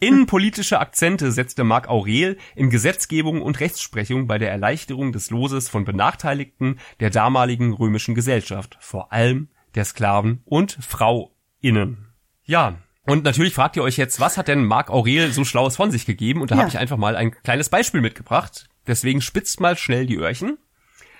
[0.00, 5.84] Innenpolitische Akzente setzte Marc Aurel in Gesetzgebung und Rechtsprechung bei der Erleichterung des Loses von
[5.84, 12.08] Benachteiligten der damaligen römischen Gesellschaft, vor allem der Sklaven und Frauinnen.
[12.44, 15.90] Ja, und natürlich fragt ihr euch jetzt, was hat denn Marc Aurel so Schlaues von
[15.90, 16.40] sich gegeben?
[16.40, 16.60] Und da Ja.
[16.60, 18.68] habe ich einfach mal ein kleines Beispiel mitgebracht.
[18.86, 20.58] Deswegen spitzt mal schnell die Öhrchen.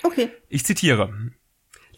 [0.02, 0.30] Okay.
[0.48, 1.12] Ich zitiere.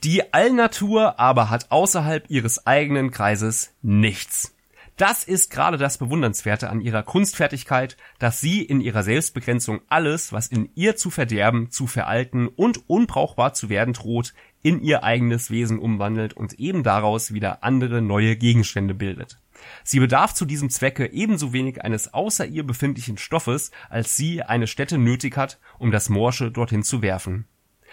[0.02, 4.56] Die Allnatur aber hat außerhalb ihres eigenen Kreises nichts.
[4.96, 10.46] Das ist gerade das Bewundernswerte an ihrer Kunstfertigkeit, dass sie in ihrer Selbstbegrenzung alles, was
[10.46, 15.78] in ihr zu verderben, zu veralten und unbrauchbar zu werden droht, in ihr eigenes Wesen
[15.78, 19.39] umwandelt und eben daraus wieder andere neue Gegenstände bildet.
[19.84, 24.66] Sie bedarf zu diesem Zwecke ebenso wenig eines außer ihr befindlichen Stoffes, als sie eine
[24.66, 27.46] Stätte nötig hat, um das Morsche dorthin zu werfen.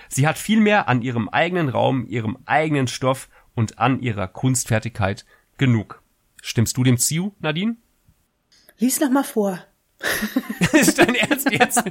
[0.10, 5.26] Sie hat vielmehr an ihrem eigenen Raum, ihrem eigenen Stoff und an ihrer Kunstfertigkeit
[5.58, 6.02] genug.
[6.42, 7.78] Stimmst du dem zu, Nadine?
[8.78, 9.60] Lies noch mal vor.
[10.74, 11.84] Ist dein Ernst jetzt?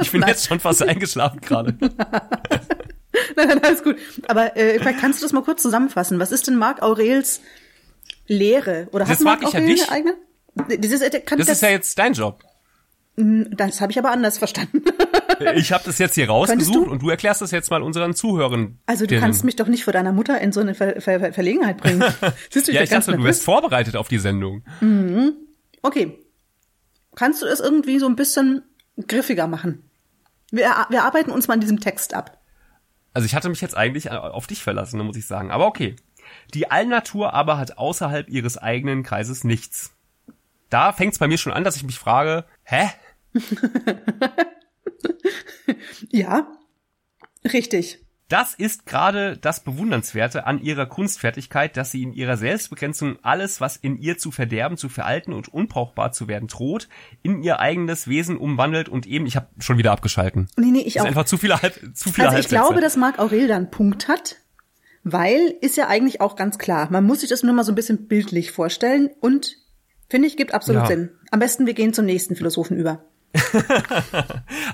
[0.00, 1.76] Ich bin jetzt schon fast eingeschlafen gerade.
[3.36, 3.96] Nein, nein, alles gut.
[4.26, 6.18] Aber äh, vielleicht kannst du das mal kurz zusammenfassen.
[6.18, 7.40] Was ist denn Marc Aurels
[8.26, 8.88] Lehre?
[8.92, 9.90] Oder Das hat Marc frag ich ja dich.
[9.90, 10.14] eigene?
[10.78, 12.42] Dieses, äh, kann Das das ist ja jetzt dein Job.
[13.16, 14.82] das habe ich aber anders verstanden.
[15.56, 18.78] Ich habe das jetzt hier rausgesucht du- und du erklärst das jetzt mal unseren Zuhörern.
[18.86, 21.32] Also du kannst mich doch nicht vor deiner Mutter in so eine Ver Ver Ver
[21.32, 22.04] Verlegenheit bringen.
[22.50, 24.62] Siehst du, Ja, ich dachte, du wärst vorbereitet auf die Sendung.
[25.82, 26.20] Okay.
[27.16, 28.62] Kannst du es irgendwie so ein bisschen
[29.08, 29.82] griffiger machen?
[30.52, 32.38] Wir, wir arbeiten uns mal an diesem Text ab.
[33.12, 35.50] Also ich hatte mich jetzt eigentlich auf dich verlassen, muss ich sagen.
[35.50, 35.96] Aber okay.
[36.54, 39.92] Die Allnatur aber hat außerhalb ihres eigenen Kreises nichts.
[40.70, 42.88] Da fängt's bei mir schon an, dass ich mich frage, hä?
[46.10, 46.46] Ja,
[47.52, 47.98] richtig.
[48.28, 53.76] Das ist gerade das Bewundernswerte an ihrer Kunstfertigkeit, dass sie in ihrer Selbstbegrenzung alles, was
[53.76, 56.88] in ihr zu verderben, zu veralten und unbrauchbar zu werden droht,
[57.22, 60.48] in ihr eigenes Wesen umwandelt und eben, ich habe schon wieder abgeschalten.
[60.56, 61.06] Nee, nee, ich Das auch.
[61.06, 62.54] ist einfach zu viele, Halb, zu viele Also ich Halbsätze.
[62.54, 64.36] glaube, dass Marc Aurel da einen Punkt hat,
[65.04, 66.88] weil ist ja eigentlich auch ganz klar.
[66.90, 69.56] Man muss sich das nur mal so ein bisschen bildlich vorstellen und
[70.08, 70.88] finde ich, gibt absolut Ja.
[70.88, 71.10] Sinn.
[71.30, 73.04] Am besten wir gehen zum nächsten Philosophen über.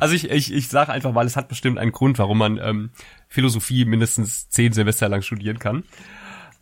[0.01, 2.91] Also ich, ich, ich sage einfach mal, es hat bestimmt einen Grund, warum man ähm,
[3.29, 5.85] Philosophie mindestens zehn Semester lang studieren kann.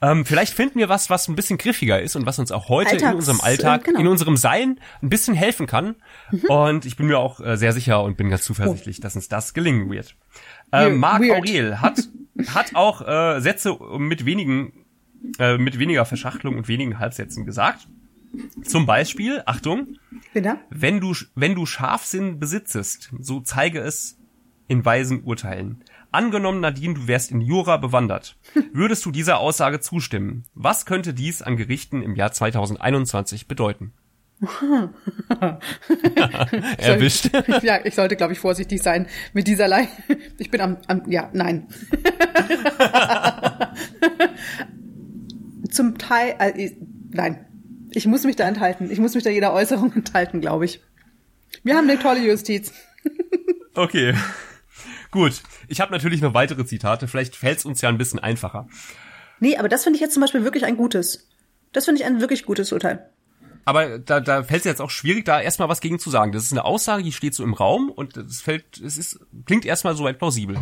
[0.00, 2.96] Ähm, vielleicht finden wir was, was ein bisschen griffiger ist und was uns auch heute
[2.96, 4.00] in Alltags- unserem Alltag, äh, genau.
[4.00, 5.96] in unserem Sein ein bisschen helfen kann.
[6.48, 9.54] Und ich bin mir auch äh, sehr sicher und bin ganz zuversichtlich, dass uns das
[9.54, 10.14] gelingen wird.
[10.72, 11.22] Ähm, Marc.
[11.22, 11.98] Aurel hat,
[12.46, 14.84] hat auch äh, Sätze mit wenigen,
[15.38, 17.88] äh, mit weniger Verschachtelung und wenigen Halbsätzen gesagt.
[18.62, 19.98] Zum Beispiel, Achtung,
[20.32, 20.58] Bitte?
[20.70, 24.18] wenn du, wenn du Scharfsinn besitzest, so zeige es
[24.66, 25.82] in weisen Urteilen.
[26.10, 28.36] Angenommen, Nadine, du wärst in Jura bewandert.
[28.72, 30.44] Würdest du dieser Aussage zustimmen?
[30.54, 33.92] Was könnte dies an Gerichten im Jahr 2021 bedeuten?
[36.78, 37.30] Erwischt.
[37.62, 39.88] ja, ich sollte, glaube ich, vorsichtig sein mit dieserlei.
[40.38, 41.66] Ich bin am, am ja, nein.
[45.70, 46.70] Zum Teil, äh,
[47.10, 47.46] nein.
[47.90, 48.90] Ich muss mich da enthalten.
[48.90, 50.80] Ich muss mich da jeder Äußerung enthalten, glaube ich.
[51.64, 52.72] Wir haben eine tolle Justiz.
[53.74, 54.14] Okay.
[55.10, 55.42] Gut.
[55.66, 57.08] Ich habe natürlich noch weitere Zitate.
[57.08, 58.68] Vielleicht fällt es uns ja ein bisschen einfacher.
[59.40, 61.28] Nee, aber das finde ich jetzt zum Beispiel wirklich ein gutes.
[61.72, 63.10] Das finde ich ein wirklich gutes Urteil.
[63.68, 66.32] Aber da, da fällt es jetzt auch schwierig, da erstmal was gegen zu sagen.
[66.32, 69.66] Das ist eine Aussage, die steht so im Raum und es fällt, es ist, klingt
[69.66, 70.56] erstmal soweit plausibel.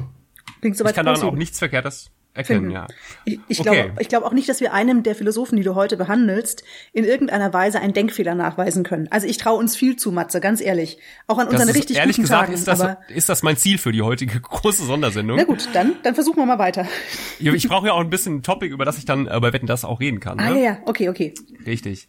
[0.61, 2.75] Klingt soweit ich kann daran auch nichts Verkehrtes erkennen, finden.
[2.75, 2.87] ja.
[3.25, 3.83] Ich, ich Okay.
[3.85, 7.05] glaube ich glaube auch nicht, dass wir einem der Philosophen, die du heute behandelst, in
[7.05, 9.07] irgendeiner Weise einen Denkfehler nachweisen können.
[9.13, 10.99] Also ich traue uns viel zu, Matze, ganz ehrlich.
[11.29, 12.55] Auch an unseren ist, richtig ehrlich guten gesagt Tagen.
[12.55, 15.37] ist das, ist das mein Ziel für die heutige große Sondersendung.
[15.37, 16.89] na gut, dann, dann versuchen wir mal weiter.
[17.39, 19.67] Ich, brauche ja auch ein bisschen ein Topic, über das ich dann äh, bei Wetten
[19.69, 20.41] das auch reden kann.
[20.41, 20.61] Ah Ne?
[20.65, 21.35] ja, okay, okay.
[21.65, 22.09] Richtig.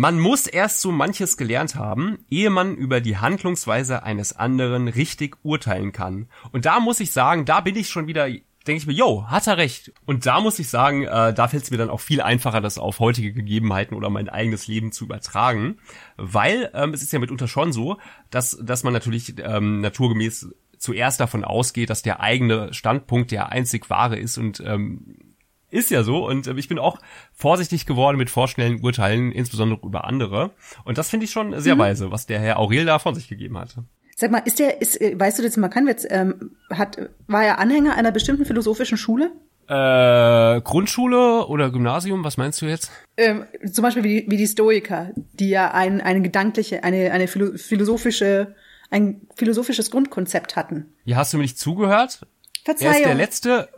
[0.00, 5.38] Man muss erst so manches gelernt haben, ehe man über die Handlungsweise eines anderen richtig
[5.42, 6.28] urteilen kann.
[6.52, 8.44] Und da muss ich sagen, da bin ich schon wieder, denke
[8.76, 9.92] ich mir, yo, hat er recht.
[10.06, 12.78] Und da muss ich sagen, äh, da fällt es mir dann auch viel einfacher, das
[12.78, 15.78] auf heutige Gegebenheiten oder mein eigenes Leben zu übertragen.
[16.16, 17.98] Weil ähm, es ist ja mitunter schon so,
[18.30, 23.90] dass, dass man natürlich ähm, naturgemäß zuerst davon ausgeht, dass der eigene Standpunkt der einzig
[23.90, 25.27] wahre ist und ähm,
[25.70, 26.98] ist ja so und äh, ich bin auch
[27.34, 30.50] vorsichtig geworden mit vorschnellen Urteilen, insbesondere über andere.
[30.84, 33.58] Und das finde ich schon sehr weise, was der Herr Aurel da von sich gegeben
[33.58, 33.76] hat.
[34.16, 37.44] Sag mal, ist der, ist, äh, weißt du jetzt mal, kann jetzt, ähm, hat, war
[37.44, 39.30] er Anhänger einer bestimmten philosophischen Schule?
[39.68, 42.90] Äh, Grundschule oder Gymnasium, was meinst du jetzt?
[43.16, 47.56] Ähm, zum Beispiel wie, wie die Stoiker, die ja ein, eine gedankliche, eine, eine philo
[47.56, 48.54] philosophische,
[48.90, 50.86] ein philosophisches Grundkonzept hatten.
[51.04, 52.26] Hier hast du mir nicht zugehört?
[52.64, 53.16] Er ist der Verzeihung.
[53.18, 53.68] letzte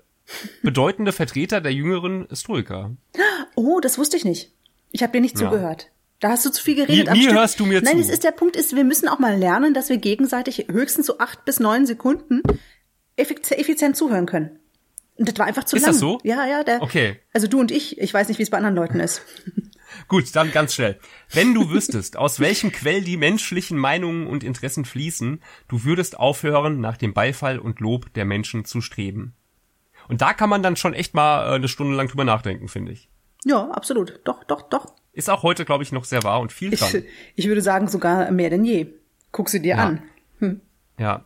[0.62, 2.93] bedeutende Vertreter der jüngeren Stoiker.
[3.55, 4.53] Oh, das wusste ich nicht.
[4.93, 5.49] Ich habe dir nicht Ja.
[5.51, 5.90] zugehört.
[6.21, 7.12] Da hast du zu viel geredet.
[7.14, 8.01] Nie- nie hörst du mir Nein, zu.
[8.03, 11.19] es ist der Punkt ist, wir müssen auch mal lernen, dass wir gegenseitig höchstens so
[11.19, 12.43] acht bis neun Sekunden
[13.16, 14.59] effizient, zuhören können.
[15.16, 15.93] Und das war einfach zu Ist lang.
[15.93, 16.19] das so?
[16.23, 16.62] Ja, ja.
[16.64, 17.16] Der, Okay.
[17.33, 17.99] Also du und ich.
[17.99, 19.23] Ich weiß nicht, wie es bei anderen Leuten ist.
[20.09, 20.99] Gut, dann ganz schnell.
[21.31, 26.81] Wenn du wüsstest, aus welchem Quell die menschlichen Meinungen und Interessen fließen, du würdest aufhören,
[26.81, 29.35] nach dem Beifall und Lob der Menschen zu streben.
[30.11, 32.92] Und da kann man dann schon echt mal äh, eine Stunde lang drüber nachdenken, finde
[32.92, 33.09] ich.
[33.44, 34.20] Ja, absolut.
[34.25, 34.94] Doch, doch, doch.
[35.12, 37.03] Ist auch heute, glaube ich, noch sehr wahr und viel Ich, dran.
[37.37, 38.88] ich würde sagen, sogar mehr denn je.
[39.33, 39.85] Guck sie dir Ja.
[39.87, 40.03] an.
[40.99, 41.25] Ja.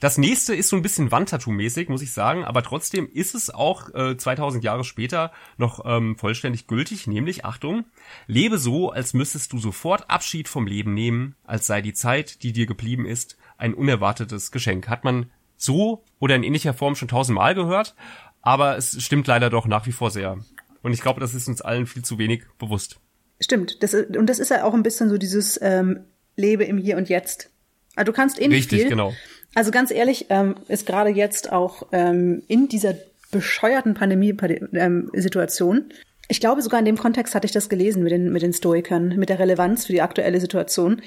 [0.00, 3.94] Das nächste ist so ein bisschen Wandtattoo-mäßig, muss ich sagen, aber trotzdem ist es auch
[3.94, 7.84] äh, 2000 Jahre später noch ähm, vollständig gültig, nämlich, Achtung,
[8.26, 12.52] lebe so, als müsstest du sofort Abschied vom Leben nehmen, als sei die Zeit, die
[12.52, 14.88] dir geblieben ist, ein unerwartetes Geschenk.
[14.88, 15.30] Hat man
[15.62, 17.94] so oder in ähnlicher Form schon tausendmal gehört,
[18.40, 20.38] aber es stimmt leider doch nach wie vor sehr.
[20.82, 22.98] Und ich glaube, das ist uns allen viel zu wenig bewusst.
[23.40, 23.82] Stimmt.
[23.82, 26.00] Das, ist- und das ist ja auch ein bisschen so dieses ähm,
[26.36, 27.50] Lebe im Hier und Jetzt.
[27.94, 28.88] Also du kannst eh nicht Richtig, viel.
[28.90, 29.12] genau.
[29.54, 32.94] Also ganz ehrlich, ähm, ist gerade jetzt auch ähm, in dieser
[33.30, 35.84] bescheuerten Pandemie-Situation,
[36.28, 39.08] ich glaube sogar in dem Kontext hatte ich das gelesen mit den, mit den Stoikern,
[39.16, 41.02] mit der Relevanz für die aktuelle Situation.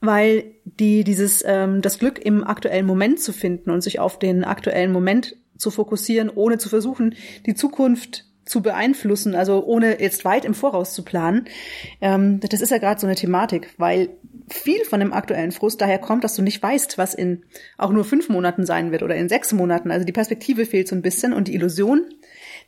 [0.00, 4.44] Weil die dieses ähm, das Glück im aktuellen Moment zu finden und sich auf den
[4.44, 7.14] aktuellen Moment zu fokussieren, ohne zu versuchen,
[7.46, 11.46] die Zukunft zu beeinflussen, also ohne jetzt weit im Voraus zu planen,
[12.00, 14.10] ähm, das ist ja gerade so eine Thematik, weil
[14.48, 17.44] viel von dem aktuellen Frust daher kommt, dass du nicht weißt, was in
[17.78, 19.90] auch nur fünf Monaten sein wird oder in sechs Monaten.
[19.90, 22.04] Also die Perspektive fehlt so ein bisschen und die Illusion,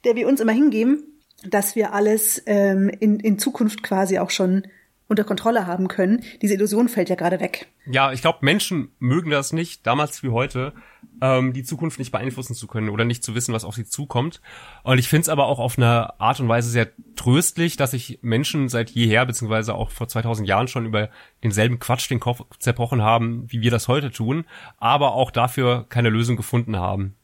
[0.05, 1.03] der wir uns immer hingeben,
[1.45, 4.63] dass wir alles ähm, in, in Zukunft quasi auch schon
[5.07, 6.23] unter Kontrolle haben können.
[6.41, 7.67] Diese Illusion fällt ja gerade weg.
[7.87, 10.73] Ja, ich glaube, Menschen mögen das nicht, damals wie heute,
[11.21, 14.41] ähm, die Zukunft nicht beeinflussen zu können oder nicht zu wissen, was auf sie zukommt.
[14.83, 18.19] Und ich finde es aber auch auf eine Art und Weise sehr tröstlich, dass sich
[18.23, 21.11] Menschen seit jeher, beziehungsweise auch vor 2000 Jahren schon über
[21.43, 24.45] denselben Quatsch den Kopf zerbrochen haben, wie wir das heute tun,
[24.79, 27.15] aber auch dafür keine Lösung gefunden haben.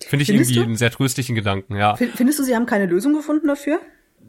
[0.00, 0.66] Finde ich Findest irgendwie du?
[0.66, 1.96] einen sehr tröstlichen Gedanken, ja.
[1.96, 3.80] Fin- Findest du, sie haben keine Lösung gefunden dafür?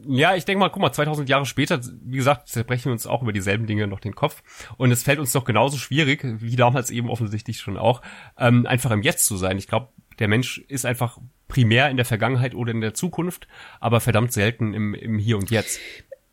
[0.06, 3.22] Ja, ich denke mal, guck mal, 2000 Jahre später, wie gesagt, zerbrechen wir uns auch
[3.22, 4.42] über dieselben Dinge noch den Kopf.
[4.76, 8.02] Und es fällt uns doch genauso schwierig, wie damals eben offensichtlich schon auch,
[8.38, 9.58] ähm, einfach im Jetzt zu sein.
[9.58, 13.48] Ich glaube, der Mensch ist einfach primär in der Vergangenheit oder in der Zukunft,
[13.80, 15.80] aber verdammt selten im, im Hier und Jetzt.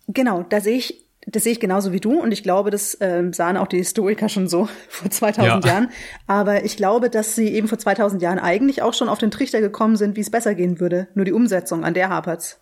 [0.07, 3.33] Genau, da sehe ich, das sehe ich genauso wie du und ich glaube, das ähm,
[3.33, 5.71] sahen auch die Historiker schon so vor 2000 Ja.
[5.71, 5.89] Jahren.
[6.27, 9.59] Aber ich glaube, dass sie eben vor 2000 Jahren eigentlich auch schon auf den Trichter
[9.61, 11.07] gekommen sind, wie es besser gehen würde.
[11.15, 12.61] Nur die Umsetzung, an der hapert's.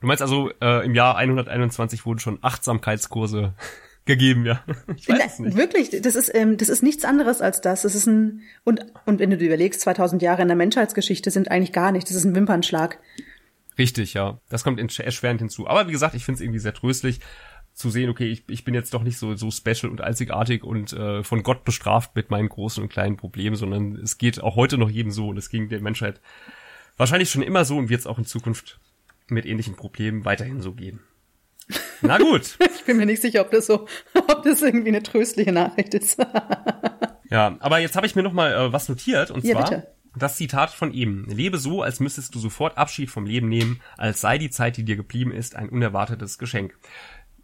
[0.00, 3.54] Du meinst also, äh, im Jahr 121 wurden schon Achtsamkeitskurse
[4.06, 4.64] gegeben, ja?
[4.96, 5.56] Ich weiß Na, nicht.
[5.56, 7.82] Wirklich, das ist, ähm, das ist nichts anderes als das.
[7.82, 11.50] Das ist ein, und, und wenn du dir überlegst, 2000 Jahre in der Menschheitsgeschichte sind
[11.50, 12.08] eigentlich gar nicht.
[12.08, 12.98] Das ist ein Wimpernschlag.
[13.78, 14.40] Richtig, ja.
[14.48, 15.68] Das kommt erschwerend hinzu.
[15.68, 17.20] Aber wie gesagt, ich finde es irgendwie sehr tröstlich
[17.72, 20.92] zu sehen, okay, ich, ich bin jetzt doch nicht so, so special und einzigartig und
[20.92, 24.76] äh, von Gott bestraft mit meinen großen und kleinen Problemen, sondern es geht auch heute
[24.76, 26.20] noch jedem so und es ging der Menschheit
[26.96, 28.80] wahrscheinlich schon immer so und wird es auch in Zukunft
[29.30, 31.00] mit ähnlichen Problemen weiterhin so gehen.
[32.02, 32.56] Na gut.
[32.80, 36.18] Ich bin mir nicht sicher, ob das so, ob das irgendwie eine tröstliche Nachricht ist.
[37.30, 39.86] Ja, aber jetzt habe ich mir noch mal äh, was notiert und Ja, zwar bitte.
[40.16, 44.20] das Zitat von ihm: Lebe so, als müsstest du sofort Abschied vom Leben nehmen, als
[44.20, 46.76] sei die Zeit, die dir geblieben ist, ein unerwartetes Geschenk.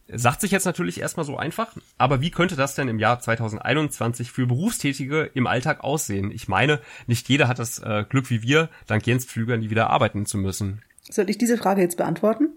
[0.09, 1.69] Sagt sich jetzt natürlich erstmal so einfach,
[1.99, 6.33] aber wie könnte das denn im Jahr 2021 für Berufstätige im Alltag aussehen?
[6.33, 9.91] Ich meine, nicht jeder hat das äh, Glück wie wir, dank Jens Pflüger nie wieder
[9.91, 10.83] arbeiten zu müssen.
[11.11, 12.51] Soll ich diese Frage jetzt beantworten?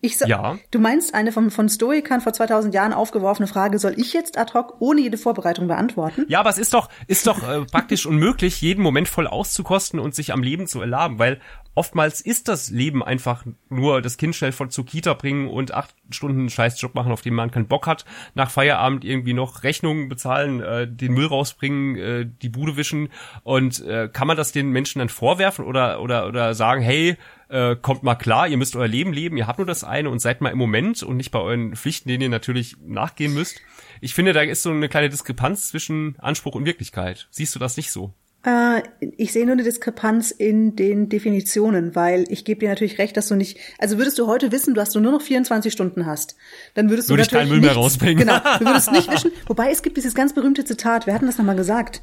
[0.00, 0.58] Ich so, Ja.
[0.70, 4.52] Du meinst eine von, von Stoikern vor 2000 Jahren aufgeworfene Frage, soll ich jetzt ad
[4.52, 6.26] hoc ohne jede Vorbereitung beantworten?
[6.28, 10.14] Ja, aber es ist doch, ist doch äh, praktisch unmöglich, jeden Moment voll auszukosten und
[10.14, 11.40] sich am Leben zu erlaben, weil
[11.74, 15.94] oftmals ist das Leben einfach nur das Kind schnell von zur Kita bringen und acht
[16.10, 20.08] Stunden einen Scheißjob machen, auf den man keinen Bock hat, nach Feierabend irgendwie noch Rechnungen
[20.08, 23.08] bezahlen, äh, den Müll rausbringen, äh, die Bude wischen
[23.42, 27.16] und äh, kann man das den Menschen dann vorwerfen oder oder oder sagen, hey,
[27.48, 30.20] äh, kommt mal klar, ihr müsst euer Leben leben, ihr habt nur das eine und
[30.20, 33.60] seid mal im Moment und nicht bei euren Pflichten, denen ihr natürlich nachgehen müsst.
[34.00, 37.28] Ich finde, da ist so eine kleine Diskrepanz zwischen Anspruch und Wirklichkeit.
[37.30, 38.12] Siehst du das nicht so?
[38.46, 43.16] Äh, ich sehe nur eine Diskrepanz in den Definitionen, weil ich gebe dir natürlich recht,
[43.16, 46.36] dass du nicht, also würdest du heute wissen, dass du nur noch 24 Stunden hast,
[46.74, 48.18] dann würdest du Würde ich keinen Müll mehr nichts- rausbringen.
[48.18, 49.32] Genau, du würdest nicht wischen.
[49.46, 52.00] Wobei es gibt dieses ganz berühmte Zitat, wir hatten das nochmal gesagt,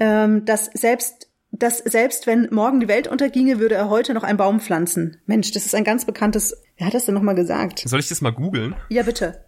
[0.00, 4.38] ähm, dass selbst dass selbst wenn morgen die Welt unterginge, würde er heute noch einen
[4.38, 5.18] Baum pflanzen.
[5.26, 6.56] Mensch, das ist ein ganz bekanntes.
[6.78, 7.80] Wer hat das denn nochmal gesagt?
[7.86, 8.74] Soll ich das mal googeln?
[8.88, 9.44] Ja, bitte.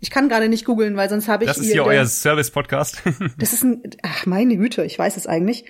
[0.00, 3.02] Ich kann gerade nicht googeln, weil sonst habe ich Das ist hier euer Service-Podcast.
[3.38, 5.64] das ist ein, ach meine Güte, ich weiß es eigentlich.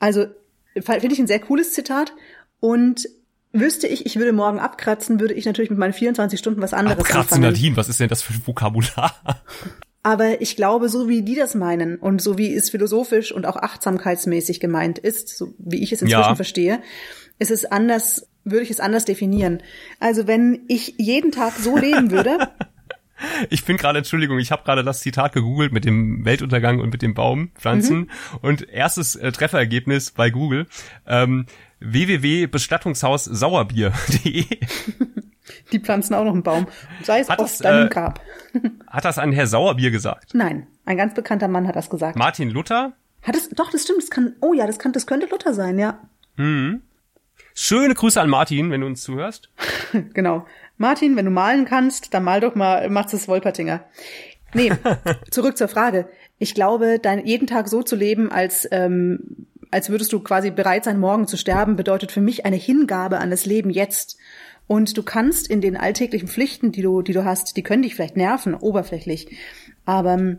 [0.00, 0.26] Also
[0.80, 2.12] finde ich ein sehr cooles Zitat
[2.60, 3.08] und
[3.52, 6.98] wüsste ich, ich würde morgen abkratzen, würde ich natürlich mit meinen 24 Stunden was anderes
[6.98, 7.42] Abkratzen, anfangen.
[7.42, 9.14] Nadine, was ist denn das für ein Vokabular?
[10.02, 13.56] Aber ich glaube, so wie die das meinen und so wie es philosophisch und auch
[13.56, 16.34] achtsamkeitsmäßig gemeint ist, so wie ich es inzwischen Ja.
[16.34, 16.80] verstehe,
[17.38, 19.62] ist es anders, würde ich es anders definieren.
[19.98, 22.38] Also wenn ich jeden Tag so leben würde,
[23.50, 27.02] Ich bin gerade, Entschuldigung, ich habe gerade das Zitat gegoogelt mit dem Weltuntergang und mit
[27.02, 27.98] dem Baum, Pflanzen.
[27.98, 28.08] Mhm.
[28.42, 30.68] Und erstes äh, Trefferergebnis bei Google,
[31.06, 31.46] ähm,
[31.80, 34.46] www.bestattungshaussauerbier.de
[35.72, 36.66] die pflanzen auch noch einen Baum,
[37.02, 38.20] sei es Hat es, deinem äh, Grab.
[38.86, 40.34] hat das ein Herr Sauerbier gesagt.
[40.34, 42.16] Nein, ein ganz bekannter Mann hat das gesagt.
[42.16, 45.26] Martin Luther, Hat es, doch, das stimmt, das kann, oh ja, das kann, das könnte
[45.26, 45.98] Luther sein, ja.
[47.58, 49.50] Schöne Grüße an Martin, wenn du uns zuhörst.
[50.12, 50.46] Genau.
[50.76, 53.84] Martin, wenn du malen kannst, dann mal doch mal Max es Wolpertinger.
[54.54, 54.70] Nee,
[55.30, 56.08] zurück zur Frage.
[56.38, 60.84] Ich glaube, dein, jeden Tag so zu leben, als, ähm, als würdest du quasi bereit
[60.84, 64.18] sein, morgen zu sterben, bedeutet für mich eine Hingabe an das Leben jetzt.
[64.68, 67.94] Und du kannst in den alltäglichen Pflichten, die du, die du hast, die können dich
[67.94, 69.36] vielleicht nerven, oberflächlich.
[69.84, 70.38] Aber ähm,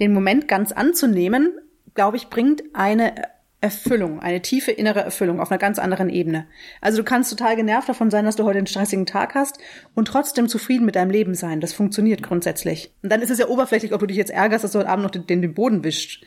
[0.00, 1.52] den Moment ganz anzunehmen,
[1.94, 3.14] glaube ich, bringt eine
[3.60, 6.46] Erfüllung, eine tiefe innere Erfüllung auf einer ganz anderen Ebene.
[6.80, 9.58] Also du kannst total genervt davon sein, dass du heute einen stressigen Tag hast
[9.94, 11.60] und trotzdem zufrieden mit deinem Leben sein.
[11.60, 12.92] Das funktioniert grundsätzlich.
[13.02, 15.04] Und dann ist es ja oberflächlich, ob du dich jetzt ärgerst, dass du heute Abend
[15.04, 16.22] noch den, den, den Boden wischst.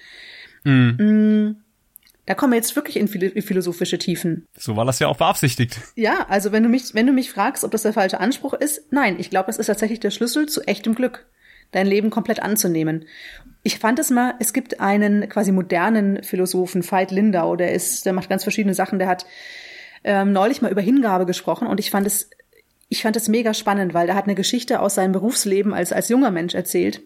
[0.63, 1.51] Mm.
[2.25, 4.45] Da kommen wir jetzt wirklich in philo- in philosophische Tiefen.
[4.55, 5.79] So war das ja auch beabsichtigt.
[5.95, 8.91] Ja, also wenn du mich, wenn du mich fragst, ob das der falsche Anspruch ist,
[8.91, 11.25] nein, ich glaube, es ist tatsächlich der Schlüssel zu echtem Glück,
[11.71, 13.05] dein Leben komplett anzunehmen.
[13.63, 18.13] Ich fand es mal, es gibt einen quasi modernen Philosophen, Veit Lindau, der ist, der
[18.13, 19.25] macht ganz verschiedene Sachen, der hat
[20.03, 22.29] ähm, neulich mal über Hingabe gesprochen und ich fand es,
[22.87, 26.09] ich fand es mega spannend, weil der hat eine Geschichte aus seinem Berufsleben als, als
[26.09, 27.01] junger Mensch erzählt,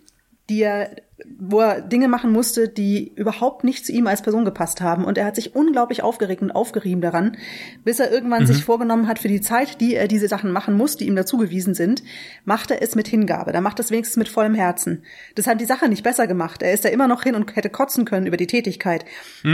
[0.50, 0.98] die er,
[1.40, 5.06] wo er Dinge machen musste, die überhaupt nicht zu ihm als Person gepasst haben.
[5.06, 7.38] Und er hat sich unglaublich aufgeregt und aufgerieben daran,
[7.86, 10.98] bis er irgendwann sich vorgenommen hat, für die Zeit, die er diese Sachen machen muss,
[10.98, 12.04] die ihm dazugewiesen sind,
[12.44, 13.54] macht er es mit Hingabe.
[13.54, 15.04] Da macht er es wenigstens mit vollem Herzen.
[15.36, 16.62] Das hat die Sache nicht besser gemacht.
[16.62, 19.06] Er ist da immer noch hin und hätte kotzen können über die Tätigkeit.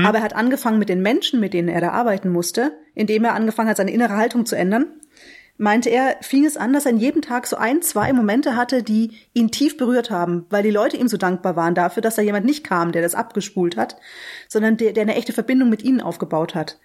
[0.05, 3.35] Aber er hat angefangen mit den Menschen, mit denen er da arbeiten musste, indem er
[3.35, 4.87] angefangen hat, seine innere Haltung zu ändern
[5.59, 8.81] meinte er, fing es an, dass er in jedem Tag so ein, zwei Momente hatte,
[8.81, 12.21] die ihn tief berührt haben, weil die Leute ihm so dankbar waren dafür, dass da
[12.21, 13.97] jemand nicht kam, der das abgespult hat,
[14.47, 16.79] sondern der, der eine echte Verbindung mit ihnen aufgebaut hat.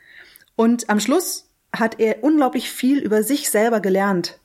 [0.56, 4.40] Und am Schluss hat er unglaublich viel über sich selber gelernt,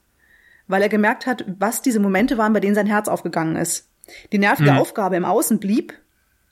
[0.68, 3.89] weil er gemerkt hat, was diese Momente waren, bei denen sein Herz aufgegangen ist.
[4.32, 5.94] Die nervige Aufgabe im Außen blieb,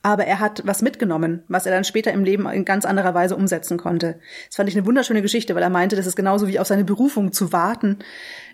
[0.04, 3.36] aber er hat was mitgenommen, was er dann später im Leben in ganz anderer Weise
[3.36, 4.20] umsetzen konnte.
[4.48, 6.84] Das fand ich eine wunderschöne Geschichte, weil er meinte, das ist genauso wie auf seine
[6.84, 8.00] Berufung zu warten,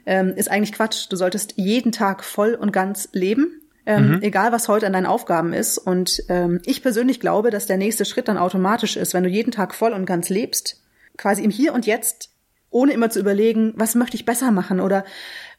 [0.06, 1.08] ähm, ist eigentlich Quatsch.
[1.10, 5.54] Du solltest jeden Tag voll und ganz leben, ähm, egal was heute an deinen Aufgaben
[5.54, 5.78] ist.
[5.78, 9.52] Und ähm, ich persönlich glaube, dass der nächste Schritt dann automatisch ist, wenn du jeden
[9.52, 10.82] Tag voll und ganz lebst,
[11.18, 12.32] quasi im Hier und Jetzt,
[12.70, 15.06] ohne immer zu überlegen, was möchte ich besser machen oder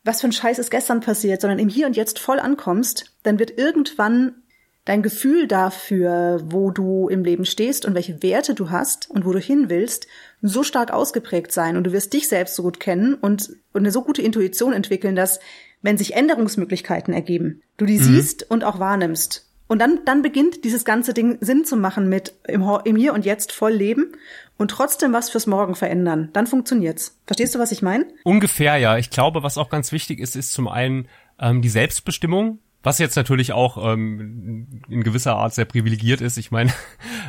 [0.03, 3.39] was für ein Scheiß ist gestern passiert, sondern im Hier und Jetzt voll ankommst, dann
[3.39, 4.43] wird irgendwann
[4.85, 9.33] dein Gefühl dafür, wo du im Leben stehst und welche Werte du hast und wo
[9.33, 10.07] du hin willst,
[10.43, 13.91] so stark ausgeprägt sein und du wirst dich selbst so gut kennen und, und eine
[13.91, 15.41] so gute Intuition entwickeln, dass,
[15.81, 19.49] wenn sich Änderungsmöglichkeiten ergeben, du die siehst und auch wahrnimmst.
[19.67, 23.25] Und dann, dann beginnt dieses ganze Ding Sinn zu machen mit im, im Hier und
[23.25, 24.13] Jetzt voll leben
[24.59, 26.29] und trotzdem was fürs Morgen verändern.
[26.35, 27.19] Dann funktioniert's.
[27.27, 28.07] Verstehst du, was ich meine?
[28.25, 28.99] Ungefähr, ja.
[28.99, 33.17] Ich glaube, was auch ganz wichtig ist, ist zum einen Ähm, die Selbstbestimmung, was jetzt
[33.17, 36.37] natürlich auch ähm, in gewisser Art sehr privilegiert ist.
[36.37, 36.73] Ich meine,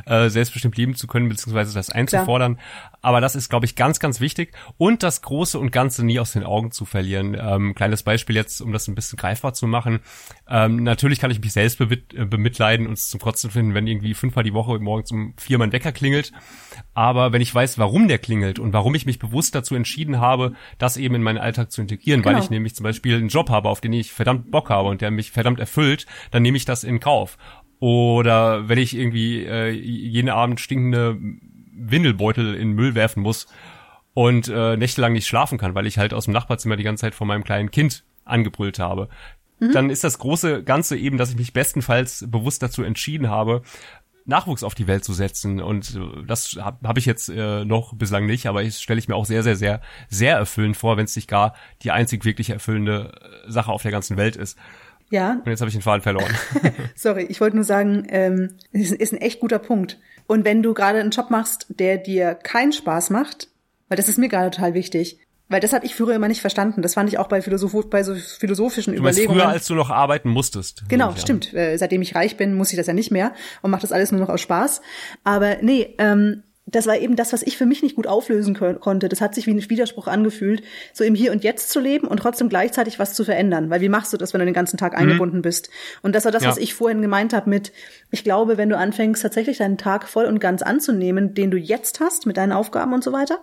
[0.06, 2.56] äh, selbstbestimmt leben zu können, beziehungsweise das einzufordern.
[2.56, 3.00] Klar.
[3.02, 4.54] Aber das ist, glaube ich, ganz, ganz wichtig.
[4.78, 7.38] Und das Große und Ganze nie aus den Augen zu verlieren.
[7.40, 10.00] Ähm, kleines Beispiel jetzt, um das ein bisschen greifbar zu machen.
[10.50, 14.14] Ähm, natürlich kann ich mich selbst äh, bemitleiden und es zum Kotzen finden, wenn irgendwie
[14.14, 16.32] fünfmal die Woche morgens um vier mein Wecker klingelt.
[16.94, 20.54] Aber wenn ich weiß, warum der klingelt und warum ich mich bewusst dazu entschieden habe,
[20.78, 22.36] das eben in meinen Alltag zu integrieren, genau.
[22.36, 25.02] weil ich nämlich zum Beispiel einen Job habe, auf den ich verdammt Bock habe und
[25.02, 27.38] der mich verdammt erfüllt, dann nehme ich das in Kauf.
[27.80, 31.18] Oder wenn ich irgendwie äh, jeden Abend stinkende
[31.74, 33.48] Windelbeutel in Müll werfen muss
[34.14, 37.16] und äh, nächtelang nicht schlafen kann, weil ich halt aus dem Nachbarzimmer die ganze Zeit
[37.16, 39.10] von meinem kleinen Kind angebrüllt habe.
[39.60, 39.72] Mhm.
[39.74, 43.62] Dann ist das große Ganze eben, dass ich mich bestenfalls bewusst dazu entschieden habe,
[44.26, 45.62] Nachwuchs auf die Welt zu setzen.
[45.62, 49.16] Und das habe hab ich jetzt äh, noch bislang nicht, aber ich stelle ich mir
[49.16, 51.54] auch sehr, sehr, sehr, sehr erfüllend vor, wenn es nicht gar
[51.84, 54.58] die einzig wirklich erfüllende äh, Sache auf der ganzen Welt ist.
[55.10, 55.34] Ja.
[55.34, 56.34] Und jetzt habe ich den Faden verloren.
[56.96, 60.00] Sorry, ich wollte nur sagen, ähm, ist, ist ein echt guter Punkt.
[60.28, 63.50] Und wenn du gerade einen Job machst, der dir keinen Spaß macht,
[63.90, 66.82] weil das ist mir gerade total wichtig, weil das habe ich früher immer nicht verstanden.
[66.82, 69.40] Das fand ich auch bei, Philosoph bei so philosophischen du Überlegungen.
[69.40, 70.84] früher, als du noch arbeiten musstest.
[70.90, 71.54] Genau, stimmt.
[71.54, 74.12] Äh, seitdem ich reich bin, muss ich das ja nicht mehr und mache das alles
[74.12, 74.82] nur noch aus Spaß.
[75.24, 79.08] Aber nee, ähm, das war eben das, was ich für mich nicht gut auflösen konnte.
[79.08, 80.64] Das hat sich wie ein Widerspruch angefühlt,
[80.94, 83.70] so im Hier und Jetzt zu leben und trotzdem gleichzeitig was zu verändern.
[83.70, 85.00] Weil wie machst du das, wenn du den ganzen Tag mhm.
[85.00, 85.70] eingebunden bist?
[86.02, 86.50] Und das war das, ja.
[86.50, 87.72] was ich vorhin gemeint habe mit,
[88.10, 92.00] ich glaube, wenn du anfängst, tatsächlich deinen Tag voll und ganz anzunehmen, den du jetzt
[92.00, 93.40] hast, mit deinen Aufgaben und so weiter,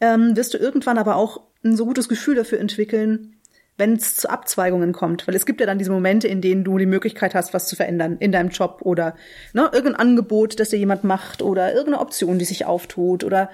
[0.00, 3.37] ähm, wirst du irgendwann aber auch ein so gutes Gefühl dafür entwickeln,
[3.78, 5.26] wenn es zu Abzweigungen kommt.
[5.26, 7.76] Weil es gibt ja dann diese Momente, in denen du die Möglichkeit hast, was zu
[7.76, 9.16] verändern in deinem Job oder
[9.54, 13.50] ne, irgendein Angebot, das dir jemand macht oder irgendeine Option, die sich auftut oder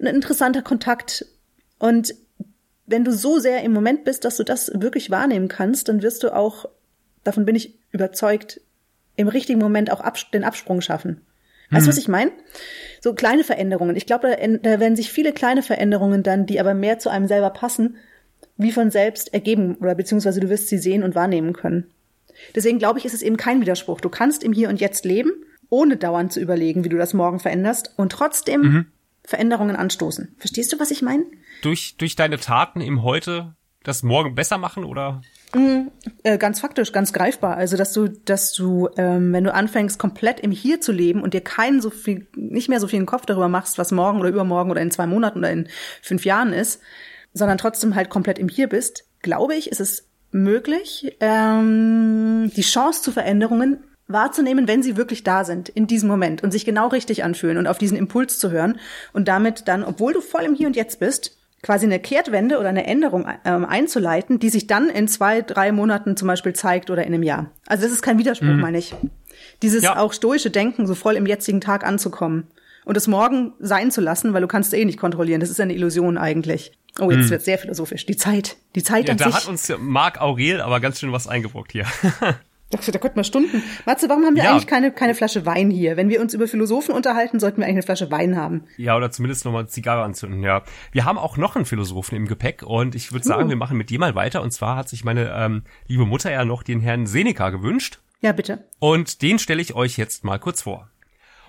[0.00, 1.26] ein interessanter Kontakt.
[1.78, 2.14] Und
[2.86, 6.22] wenn du so sehr im Moment bist, dass du das wirklich wahrnehmen kannst, dann wirst
[6.22, 6.66] du auch,
[7.24, 8.60] davon bin ich überzeugt,
[9.16, 10.02] im richtigen Moment auch
[10.32, 11.22] den Absprung schaffen.
[11.70, 12.02] Weißt du, was mhm.
[12.02, 12.30] ich meine?
[13.00, 13.96] So kleine Veränderungen.
[13.96, 17.26] Ich glaube, da, da werden sich viele kleine Veränderungen dann, die aber mehr zu einem
[17.26, 17.96] selber passen,
[18.56, 21.90] wie von selbst ergeben oder beziehungsweise du wirst sie sehen und wahrnehmen können.
[22.54, 24.00] Deswegen glaube ich, ist es eben kein Widerspruch.
[24.00, 25.32] Du kannst im Hier und Jetzt leben,
[25.68, 28.86] ohne dauernd zu überlegen, wie du das morgen veränderst und trotzdem mhm.
[29.24, 30.34] Veränderungen anstoßen.
[30.38, 31.24] Verstehst du, was ich meine?
[31.62, 35.22] Durch, durch deine Taten im Heute das morgen besser machen oder?
[35.54, 35.90] Mhm,
[36.24, 37.56] äh, ganz faktisch, ganz greifbar.
[37.56, 41.34] Also, dass du, dass du, ähm, wenn du anfängst, komplett im Hier zu leben und
[41.34, 44.70] dir keinen so viel, nicht mehr so viel Kopf darüber machst, was morgen oder übermorgen
[44.70, 45.68] oder in zwei Monaten oder in
[46.02, 46.80] fünf Jahren ist,
[47.36, 53.02] sondern trotzdem halt komplett im Hier bist, glaube ich, ist es möglich, ähm, die Chance
[53.02, 57.24] zu Veränderungen wahrzunehmen, wenn sie wirklich da sind, in diesem Moment und sich genau richtig
[57.24, 58.78] anfühlen und auf diesen Impuls zu hören
[59.12, 62.68] und damit dann, obwohl du voll im Hier und Jetzt bist, quasi eine Kehrtwende oder
[62.68, 67.04] eine Änderung ähm, einzuleiten, die sich dann in zwei, drei Monaten zum Beispiel zeigt oder
[67.04, 67.50] in einem Jahr.
[67.66, 68.60] Also das ist kein Widerspruch, mhm.
[68.60, 68.94] meine ich.
[69.62, 69.98] Dieses ja.
[69.98, 72.46] auch stoische Denken, so voll im jetzigen Tag anzukommen
[72.86, 75.40] und es morgen sein zu lassen, weil du kannst eh nicht kontrollieren.
[75.40, 76.72] Das ist eine Illusion eigentlich.
[77.00, 77.30] Oh, jetzt hm.
[77.30, 78.06] wird sehr philosophisch.
[78.06, 79.34] Die Zeit, die Zeit ja, an da sich.
[79.34, 81.84] Da hat uns Marc Aurel aber ganz schön was eingebrockt hier.
[82.70, 83.62] Da, da könnten wir Stunden.
[83.84, 84.50] Matze, warum haben wir ja.
[84.50, 85.96] eigentlich keine, keine Flasche Wein hier?
[85.96, 88.64] Wenn wir uns über Philosophen unterhalten, sollten wir eigentlich eine Flasche Wein haben.
[88.76, 90.64] Ja, oder zumindest nochmal eine Zigarre anzünden, ja.
[90.90, 93.48] Wir haben auch noch einen Philosophen im Gepäck und ich würde sagen, uh.
[93.50, 94.42] wir machen mit dir mal weiter.
[94.42, 98.00] Und zwar hat sich meine ähm, liebe Mutter ja noch den Herrn Seneca gewünscht.
[98.20, 98.64] Ja, bitte.
[98.80, 100.90] Und den stelle ich euch jetzt mal kurz vor.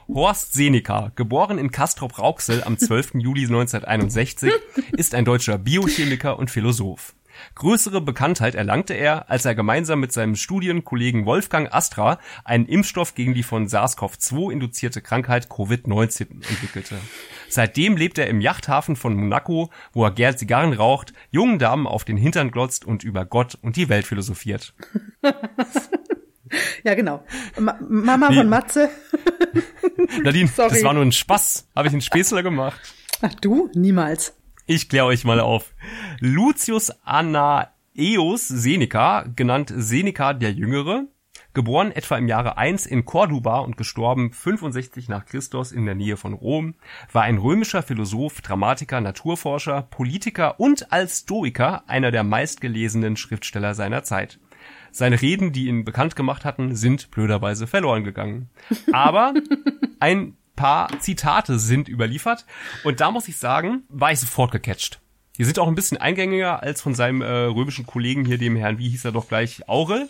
[0.07, 3.15] Horst Seneca, geboren in Castrop-Rauxel am 12.
[3.15, 4.51] Juli 1961,
[4.93, 7.13] ist ein deutscher Biochemiker und Philosoph.
[7.55, 13.33] Größere Bekanntheit erlangte er, als er gemeinsam mit seinem Studienkollegen Wolfgang Astra einen Impfstoff gegen
[13.33, 16.95] die von SARS-CoV-2 induzierte Krankheit Covid-19 entwickelte.
[17.49, 22.05] Seitdem lebt er im Yachthafen von Monaco, wo er gern Zigarren raucht, jungen Damen auf
[22.05, 24.73] den Hintern glotzt und über Gott und die Welt philosophiert.
[26.83, 27.23] Ja, genau.
[27.59, 28.89] Ma Mama von Matze.
[30.23, 30.69] Nadine, Sorry.
[30.69, 31.69] das war nur ein Spaß.
[31.75, 32.79] Habe ich einen Späßler gemacht.
[33.21, 33.69] Ach du?
[33.73, 34.35] Niemals.
[34.65, 35.73] Ich kläre euch mal auf.
[36.19, 41.05] Lucius Anaeus Seneca, genannt Seneca der Jüngere,
[41.53, 46.15] geboren etwa im Jahre 1 in Corduba und gestorben 65 nach Christus in der Nähe
[46.15, 46.75] von Rom,
[47.11, 54.03] war ein römischer Philosoph, Dramatiker, Naturforscher, Politiker und als Stoiker einer der meistgelesenen Schriftsteller seiner
[54.03, 54.39] Zeit.
[54.97, 58.49] Seine Reden, die ihn bekannt gemacht hatten, sind blöderweise verloren gegangen.
[58.91, 59.35] Aber
[59.99, 62.47] ein paar Zitate sind überliefert
[62.83, 64.99] und da muss ich sagen, war ich sofort gecatcht.
[65.37, 68.79] Die sind auch ein bisschen eingängiger als von seinem äh, römischen Kollegen hier, dem Herrn,
[68.79, 70.09] wie hieß er doch gleich, Aurel?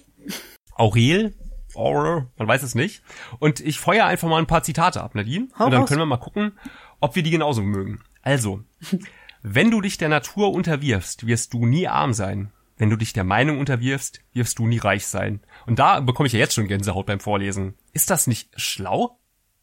[0.74, 1.36] Aurel?
[1.76, 2.28] Aurel?
[2.38, 3.04] Man weiß es nicht.
[3.40, 5.50] Und ich feuer einfach mal ein paar Zitate ab, Nadine.
[5.60, 6.54] Hau und dann können wir mal gucken,
[7.02, 8.00] ob wir die genauso mögen.
[8.22, 8.64] Also,
[9.42, 12.54] wenn du dich der Natur unterwirfst, wirst du nie arm sein.
[12.78, 15.42] Wenn du dich der Meinung unterwirfst, wirst du nie reich sein.
[15.66, 17.74] Und da bekomme ich ja jetzt schon Gänsehaut beim Vorlesen.
[17.94, 19.20] Ist das nicht schlau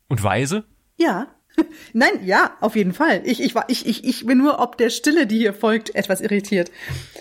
[0.09, 0.65] und weise?
[0.97, 1.29] Ja.
[1.93, 3.23] Nein, ja, auf jeden Fall.
[3.25, 6.73] Ich, ich, ich, ich, ich bin nur ob der Stille, die hier folgt, etwas irritiert.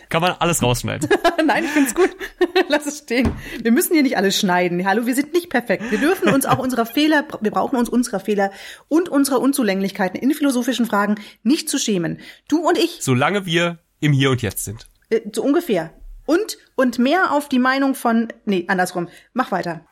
[0.10, 1.08] Kann man alles rausschneiden.
[1.46, 2.10] Nein, ich find's gut.
[2.70, 3.32] Lass es stehen.
[3.62, 4.88] Wir müssen hier nicht alles schneiden.
[4.88, 5.92] Hallo, wir sind nicht perfekt.
[5.92, 8.52] Wir dürfen uns auch unserer Fehler, wir brauchen uns unserer Fehler
[8.88, 12.20] und unserer Unzulänglichkeiten in philosophischen Fragen nicht zu schämen.
[12.48, 12.98] Du und ich.
[13.02, 14.88] Solange wir im Hier und Jetzt sind.
[15.14, 15.94] Äh, so ungefähr.
[16.26, 19.10] Und, und mehr auf die Meinung von, nee, andersrum.
[19.34, 19.86] Mach weiter.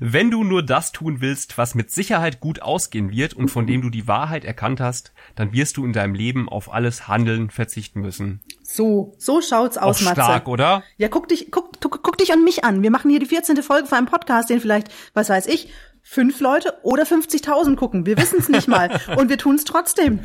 [0.00, 3.82] Wenn du nur das tun willst, was mit Sicherheit gut ausgehen wird und von dem
[3.82, 8.00] du die Wahrheit erkannt hast, dann wirst du in deinem Leben auf alles Handeln verzichten
[8.00, 8.40] müssen.
[8.62, 10.22] So, so schaut's aus, Matze.
[10.22, 10.82] stark, oder?
[10.96, 12.82] Ja, guck dich, guck, guck, guck dich an mich an.
[12.82, 13.62] Wir machen hier die 14.
[13.62, 15.68] Folge für einen Podcast, den vielleicht, was weiß ich,
[16.02, 18.06] fünf Leute oder 50.000 gucken.
[18.06, 19.00] Wir wissen's nicht mal.
[19.16, 20.20] Und wir tun's trotzdem.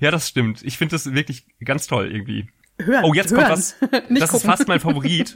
[0.00, 0.62] Ja, das stimmt.
[0.62, 2.48] Ich finde das wirklich ganz toll irgendwie.
[2.78, 3.04] Hören.
[3.04, 3.44] Oh, jetzt hören.
[3.44, 3.76] kommt was.
[3.90, 4.50] Das ist gucken.
[4.50, 5.34] fast mein Favorit.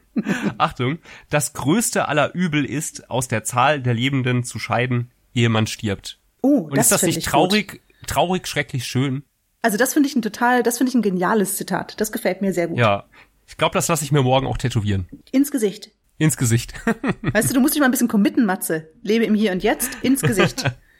[0.58, 0.98] Achtung.
[1.30, 6.18] Das größte aller Übel ist, aus der Zahl der Lebenden zu scheiden, ehe man stirbt.
[6.42, 9.22] Oh, Und das ist das nicht ich traurig, traurig, schrecklich schön?
[9.62, 12.00] Also das finde ich ein total, das finde ich ein geniales Zitat.
[12.00, 12.78] Das gefällt mir sehr gut.
[12.78, 13.04] Ja.
[13.46, 15.08] Ich glaube, das lasse ich mir morgen auch tätowieren.
[15.30, 15.90] Ins Gesicht.
[16.18, 16.74] Ins Gesicht.
[17.22, 18.88] Weißt du, du musst dich mal ein bisschen committen, Matze.
[19.02, 20.64] Lebe im Hier und Jetzt, ins Gesicht.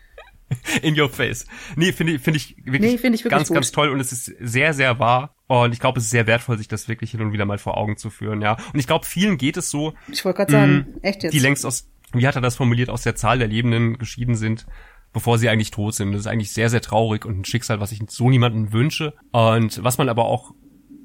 [0.82, 1.46] In your face.
[1.76, 3.54] Nee, finde ich, finde ich wirklich, Nee, finde ich wirklich ganz, gut.
[3.56, 5.34] ganz toll und es ist sehr, sehr wahr.
[5.46, 7.76] Und ich glaube, es ist sehr wertvoll, sich das wirklich hin und wieder mal vor
[7.76, 8.56] Augen zu führen, ja.
[8.72, 11.32] Und ich glaube, vielen geht es so, Ich wollte gerade sagen, echt jetzt.
[11.32, 14.66] die längst aus, wie hat er das formuliert, aus der Zahl der Lebenden geschieden sind,
[15.12, 16.12] bevor sie eigentlich tot sind.
[16.12, 19.12] Das ist eigentlich sehr, sehr traurig und ein Schicksal, was ich so niemandem wünsche.
[19.30, 20.54] Und was man aber auch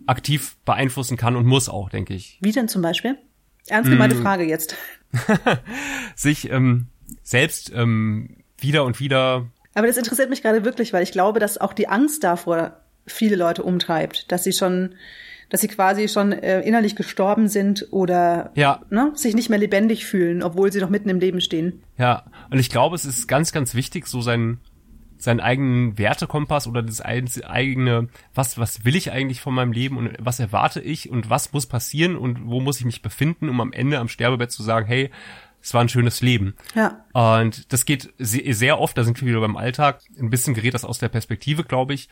[0.06, 2.38] aktiv beeinflussen kann und muss auch, denke ich.
[2.42, 3.18] Wie denn zum Beispiel?
[3.68, 4.22] Ernst gemeinte Mm.
[4.22, 4.78] Frage jetzt.
[6.16, 6.88] Sich ähm,
[7.24, 11.58] selbst ähm, wieder und wieder Aber das interessiert mich gerade wirklich, weil ich glaube, dass
[11.58, 14.96] auch die Angst davor viele Leute umtreibt, dass sie schon,
[15.50, 18.82] dass sie quasi schon äh, innerlich gestorben sind oder Ja.
[18.90, 21.84] ne, sich nicht mehr lebendig fühlen, obwohl sie noch mitten im Leben stehen.
[21.98, 24.60] Ja, und ich glaube, es ist ganz, ganz wichtig, so seinen,
[25.18, 30.12] seinen eigenen Wertekompass oder das eigene, was, was will ich eigentlich von meinem Leben und
[30.20, 33.72] was erwarte ich und was muss passieren und wo muss ich mich befinden, um am
[33.72, 35.12] Ende am Sterbebett zu sagen, hey,
[35.68, 36.56] es war ein schönes Leben.
[36.76, 37.04] Ja.
[37.12, 40.74] Und das geht se- sehr oft, da sind wir wieder beim Alltag, ein bisschen gerät
[40.74, 42.08] das aus der Perspektive, glaube ich.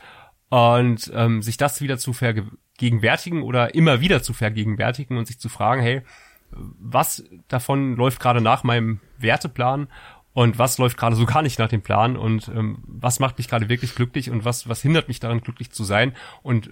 [0.50, 5.48] Und ähm, sich das wieder zu vergegenwärtigen oder immer wieder zu vergegenwärtigen und sich zu
[5.48, 6.02] fragen, hey,
[6.50, 9.88] was davon läuft gerade nach meinem Werteplan
[10.34, 13.48] und was läuft gerade so gar nicht nach dem Plan und ähm, was macht mich
[13.48, 16.70] gerade wirklich glücklich und was, was hindert mich daran, glücklich zu sein und äh,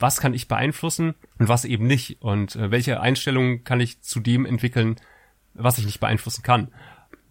[0.00, 4.20] was kann ich beeinflussen und was eben nicht und äh, welche Einstellungen kann ich zu
[4.20, 4.96] dem entwickeln,
[5.54, 6.68] was ich nicht beeinflussen kann.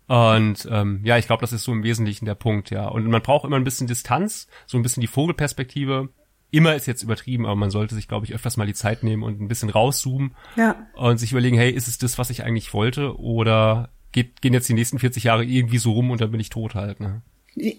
[0.07, 2.87] Und ähm, ja, ich glaube, das ist so im Wesentlichen der Punkt, ja.
[2.87, 6.09] Und man braucht immer ein bisschen Distanz, so ein bisschen die Vogelperspektive.
[6.51, 9.23] Immer ist jetzt übertrieben, aber man sollte sich, glaube ich, öfters mal die Zeit nehmen
[9.23, 10.75] und ein bisschen rauszoomen Ja.
[10.93, 13.17] und sich überlegen, hey, ist es das, was ich eigentlich wollte?
[13.17, 16.49] Oder geht, gehen jetzt die nächsten 40 Jahre irgendwie so rum und dann bin ich
[16.49, 17.21] tot halt, ne?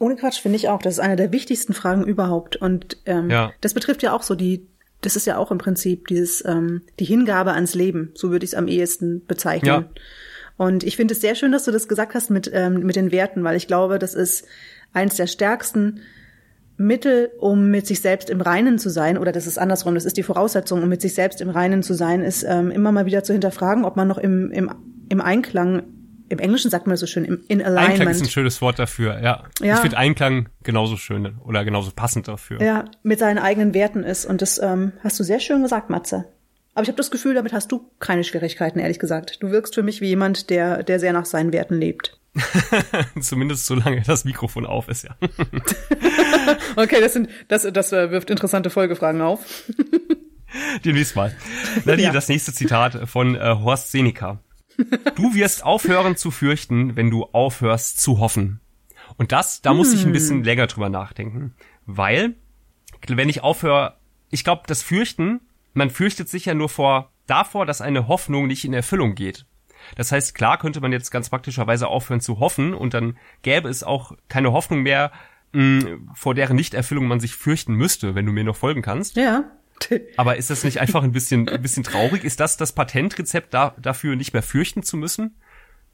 [0.00, 0.80] Ohne Quatsch finde ich auch.
[0.82, 2.56] Das ist eine der wichtigsten Fragen überhaupt.
[2.56, 3.52] Und ähm, Ja.
[3.60, 4.66] das betrifft ja auch so die,
[5.02, 8.10] das ist ja auch im Prinzip dieses, ähm, die Hingabe ans Leben.
[8.14, 9.66] So würde ich es am ehesten bezeichnen.
[9.68, 9.88] Ja.
[10.56, 13.10] Und ich finde es sehr schön, dass du das gesagt hast mit, ähm, mit den
[13.10, 14.46] Werten, weil ich glaube, das ist
[14.92, 16.00] eins der stärksten
[16.76, 20.16] Mittel, um mit sich selbst im Reinen zu sein, oder das ist andersrum, das ist
[20.16, 23.22] die Voraussetzung, um mit sich selbst im Reinen zu sein, ist ähm, immer mal wieder
[23.22, 24.70] zu hinterfragen, ob man noch im, im,
[25.08, 25.84] im Einklang,
[26.28, 27.90] im Englischen sagt man das so schön, im, in Alignment.
[27.90, 29.44] Einklang ist ein schönes Wort dafür, ja.
[29.60, 29.74] Ja.
[29.74, 32.60] Ich finde Einklang genauso schön oder genauso passend dafür.
[32.60, 34.24] ja, mit seinen eigenen Werten ist.
[34.24, 36.24] Und das ähm, hast du sehr schön gesagt, Matze.
[36.74, 39.42] Aber ich habe das Gefühl, damit hast du keine Schwierigkeiten, ehrlich gesagt.
[39.42, 42.18] Du wirkst für mich wie jemand, der, der sehr nach seinen Werten lebt.
[43.20, 45.16] Zumindest solange das Mikrofon auf ist, ja.
[46.76, 49.64] Okay, das sind, das, das äh, wirft interessante Folgefragen auf.
[50.84, 51.34] Demnächst mal.
[51.84, 52.12] Nadine, Ja.
[52.12, 54.40] das nächste Zitat von äh, Horst Seneca.
[55.14, 58.60] Du wirst aufhören zu fürchten, wenn du aufhörst zu hoffen.
[59.16, 61.54] Und das, da muss ich ein bisschen länger drüber nachdenken.
[61.86, 62.34] Weil,
[63.06, 63.96] wenn ich aufhöre,
[64.30, 65.40] ich glaube, das Fürchten,
[65.74, 69.46] man fürchtet sich ja nur vor, davor, dass eine Hoffnung nicht in Erfüllung geht.
[69.96, 73.82] Das heißt, klar könnte man jetzt ganz praktischerweise aufhören zu hoffen und dann gäbe es
[73.82, 75.12] auch keine Hoffnung mehr,
[75.52, 79.16] mh, vor deren Nichterfüllung man sich fürchten müsste, wenn du mir noch folgen kannst.
[79.16, 79.44] Ja.
[80.16, 82.24] Aber ist das nicht einfach ein bisschen, ein bisschen traurig?
[82.24, 85.36] Ist das das Patentrezept da, dafür, nicht mehr fürchten zu müssen?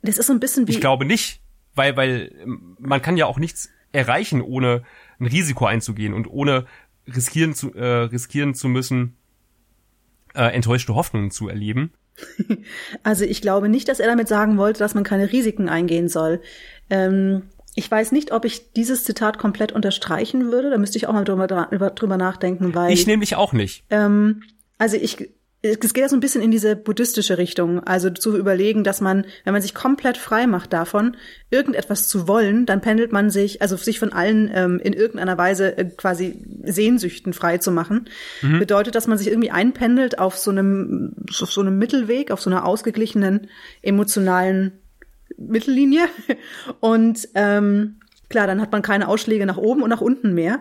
[0.02, 0.72] Das ist so ein bisschen wie.
[0.72, 1.40] Ich glaube nicht,
[1.74, 4.82] weil, weil ähm, man kann ja auch nichts erreichen, ohne
[5.18, 6.66] ein Risiko einzugehen und ohne
[7.06, 9.16] riskieren zu, äh, riskieren zu müssen,
[10.34, 11.92] äh, enttäuschte Hoffnungen zu erleben.
[13.02, 16.42] Also ich glaube nicht, dass er damit sagen wollte, dass man keine Risiken eingehen soll.
[16.90, 20.70] Ähm, ich weiß nicht, ob ich dieses Zitat komplett unterstreichen würde.
[20.70, 23.84] Da müsste ich auch mal drüber, drüber, nachdenken, weil Ich nämlich auch nicht.
[23.90, 24.42] ähm,
[24.76, 25.30] also ich
[25.62, 29.26] es geht ja so ein bisschen in diese buddhistische Richtung, also zu überlegen, dass man,
[29.44, 31.16] wenn man sich komplett frei macht davon,
[31.50, 35.76] irgendetwas zu wollen, dann pendelt man sich, also sich von allen ähm, in irgendeiner Weise
[35.76, 38.08] äh, quasi Sehnsüchten frei zu machen,
[38.40, 38.58] mhm.
[38.58, 42.48] bedeutet, dass man sich irgendwie einpendelt auf so einem, auf so einem Mittelweg, auf so
[42.48, 43.48] einer ausgeglichenen
[43.82, 44.72] emotionalen
[45.36, 46.04] Mittellinie
[46.80, 48.00] und ähm,
[48.30, 50.60] klar, dann hat man keine Ausschläge nach oben und nach unten mehr.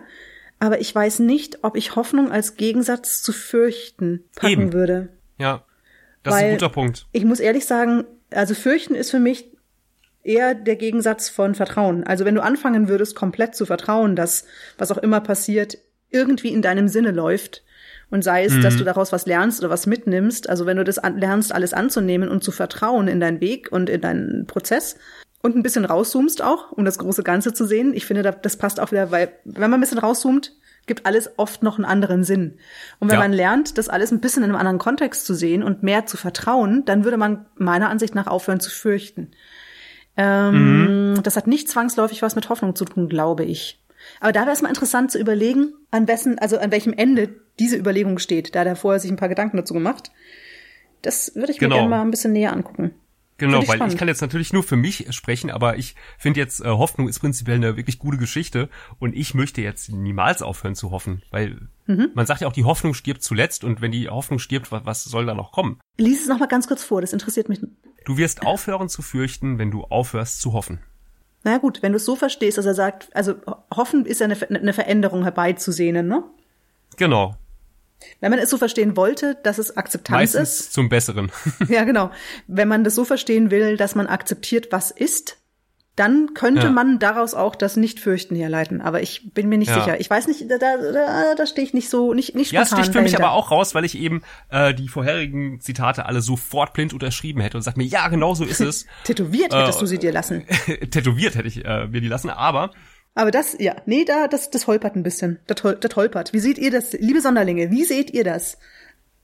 [0.60, 4.72] Aber ich weiß nicht, ob ich Hoffnung als Gegensatz zu fürchten packen Eben.
[4.72, 5.08] würde.
[5.38, 5.64] Ja,
[6.22, 7.06] das Weil ist ein guter Punkt.
[7.12, 9.50] Ich muss ehrlich sagen, also fürchten ist für mich
[10.22, 12.04] eher der Gegensatz von Vertrauen.
[12.04, 14.44] Also wenn du anfangen würdest, komplett zu vertrauen, dass
[14.76, 15.78] was auch immer passiert,
[16.10, 17.64] irgendwie in deinem Sinne läuft,
[18.10, 18.62] und sei es, mhm.
[18.62, 22.28] dass du daraus was lernst oder was mitnimmst, also wenn du das lernst, alles anzunehmen
[22.28, 24.96] und zu vertrauen in deinen Weg und in deinen Prozess
[25.42, 27.94] und ein bisschen rauszoomst auch, um das große Ganze zu sehen.
[27.94, 30.52] Ich finde, das passt auch wieder, weil wenn man ein bisschen rauszoomt,
[30.86, 32.58] gibt alles oft noch einen anderen Sinn.
[32.98, 33.20] Und wenn ja.
[33.20, 36.16] man lernt, das alles ein bisschen in einem anderen Kontext zu sehen und mehr zu
[36.16, 39.30] vertrauen, dann würde man meiner Ansicht nach aufhören zu fürchten.
[40.16, 41.22] Ähm, mhm.
[41.22, 43.82] Das hat nicht zwangsläufig was mit Hoffnung zu tun, glaube ich.
[44.20, 47.28] Aber da wäre es mal interessant zu überlegen, an wessen, also an welchem Ende
[47.58, 48.54] diese Überlegung steht.
[48.54, 50.10] Da hat er vorher sich ein paar Gedanken dazu gemacht.
[51.02, 51.76] Das würde ich genau.
[51.76, 52.94] mir gerne mal ein bisschen näher angucken.
[53.40, 53.94] Genau, ich weil spannend.
[53.94, 57.20] ich kann jetzt natürlich nur für mich sprechen, aber ich finde jetzt, äh, Hoffnung ist
[57.20, 58.68] prinzipiell eine wirklich gute Geschichte
[58.98, 62.10] und ich möchte jetzt niemals aufhören zu hoffen, weil mhm.
[62.14, 65.04] man sagt ja auch, die Hoffnung stirbt zuletzt und wenn die Hoffnung stirbt, was, was
[65.04, 65.80] soll da noch kommen?
[65.96, 67.60] Lies es nochmal ganz kurz vor, das interessiert mich.
[68.04, 70.80] Du wirst aufhören zu fürchten, wenn du aufhörst zu hoffen.
[71.42, 73.36] Na gut, wenn du es so verstehst, dass er sagt, also
[73.74, 76.24] hoffen ist ja eine, eine Veränderung herbeizusehnen, ne?
[76.98, 77.36] Genau.
[78.20, 80.72] Wenn man es so verstehen wollte, dass es Akzeptanz Meistens ist.
[80.72, 81.30] zum Besseren.
[81.68, 82.10] ja, genau.
[82.46, 85.36] Wenn man das so verstehen will, dass man akzeptiert, was ist,
[85.96, 86.70] dann könnte ja.
[86.70, 88.80] man daraus auch das Nicht-Fürchten herleiten.
[88.80, 89.80] Aber ich bin mir nicht ja.
[89.80, 90.00] sicher.
[90.00, 92.92] Ich weiß nicht, da, da, da stehe ich nicht so, nicht, nicht Ja, es sticht
[92.92, 96.94] für mich aber auch raus, weil ich eben äh, die vorherigen Zitate alle sofort blind
[96.94, 98.86] unterschrieben hätte und sagt mir, ja, genau so ist es.
[99.04, 100.46] tätowiert hättest äh, du sie dir lassen.
[100.90, 102.70] tätowiert hätte ich äh, mir die lassen, aber
[103.14, 105.40] aber das, ja, nee, da, das, das holpert ein bisschen.
[105.46, 106.32] Das, das holpert.
[106.32, 107.70] Wie seht ihr das, liebe Sonderlinge?
[107.70, 108.58] Wie seht ihr das?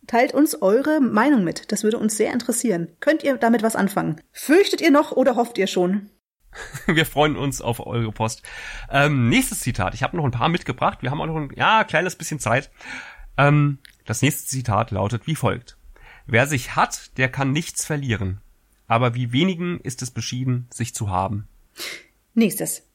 [0.07, 1.73] Teilt uns eure Meinung mit.
[1.73, 2.89] Das würde uns sehr interessieren.
[3.01, 4.21] Könnt ihr damit was anfangen?
[4.33, 6.11] Fürchtet ihr noch oder hofft ihr schon?
[6.87, 8.43] Wir freuen uns auf eure Post.
[8.91, 9.95] Ähm, nächstes Zitat.
[9.95, 10.99] Ich habe noch ein paar mitgebracht.
[11.03, 12.71] Wir haben auch noch ein ja, kleines bisschen Zeit.
[13.37, 15.77] Ähm, das nächste Zitat lautet wie folgt.
[16.27, 18.41] Wer sich hat, der kann nichts verlieren.
[18.87, 21.49] Aber wie wenigen ist es beschieden, sich zu haben.
[22.35, 22.87] Nächstes.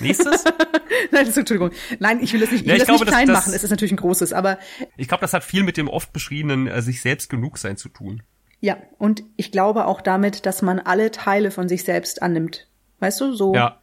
[0.00, 0.44] Nächstes?
[1.10, 1.70] Nein, das, Entschuldigung.
[1.98, 3.54] Nein, ich will das nicht, ich will ja, ich das glaube, nicht klein das, machen.
[3.54, 4.58] Es ist natürlich ein großes, aber.
[4.96, 7.88] Ich glaube, das hat viel mit dem oft beschriebenen äh, sich selbst genug sein zu
[7.88, 8.22] tun.
[8.60, 12.68] Ja, und ich glaube auch damit, dass man alle Teile von sich selbst annimmt.
[13.00, 13.54] Weißt du, so.
[13.54, 13.80] Ja.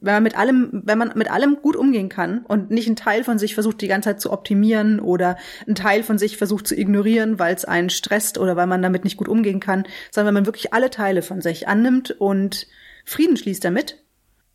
[0.00, 3.24] Wenn man mit allem, wenn man mit allem gut umgehen kann und nicht einen Teil
[3.24, 5.36] von sich versucht, die ganze Zeit zu optimieren oder
[5.66, 9.04] einen Teil von sich versucht zu ignorieren, weil es einen stresst oder weil man damit
[9.04, 12.66] nicht gut umgehen kann, sondern wenn man wirklich alle Teile von sich annimmt und
[13.04, 14.02] Frieden schließt damit.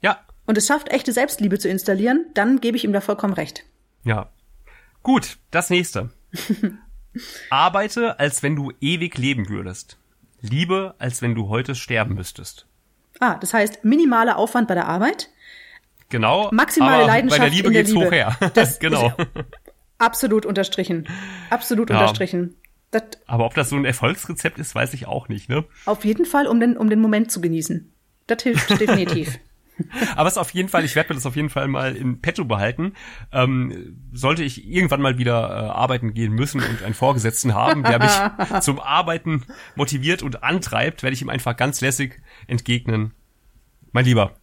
[0.01, 0.19] Ja.
[0.47, 3.63] Und es schafft, echte Selbstliebe zu installieren, dann gebe ich ihm da vollkommen recht.
[4.03, 4.29] Ja.
[5.03, 6.09] Gut, das nächste.
[7.49, 9.97] Arbeite, als wenn du ewig leben würdest.
[10.41, 12.65] Liebe, als wenn du heute sterben müsstest.
[13.19, 15.29] Ah, das heißt minimaler Aufwand bei der Arbeit.
[16.09, 16.49] Genau.
[16.51, 18.05] Maximale Leidenschaft bei der Liebe in der geht's Liebe.
[18.05, 18.37] hoch her.
[18.53, 19.13] Das genau.
[19.97, 21.07] Absolut unterstrichen.
[21.49, 21.99] Absolut ja.
[21.99, 22.55] unterstrichen.
[22.91, 25.65] Das Aber ob das so ein Erfolgsrezept ist, weiß ich auch nicht, ne?
[25.85, 27.91] Auf jeden Fall, um den, um den Moment zu genießen.
[28.27, 29.39] Das hilft definitiv.
[30.15, 32.21] Aber es ist auf jeden Fall, ich werde mir das auf jeden Fall mal in
[32.21, 32.93] petto behalten.
[33.32, 37.99] Ähm, sollte ich irgendwann mal wieder äh, arbeiten gehen müssen und einen Vorgesetzten haben, der
[37.99, 39.43] mich zum Arbeiten
[39.75, 43.13] motiviert und antreibt, werde ich ihm einfach ganz lässig entgegnen.
[43.91, 44.34] Mein Lieber,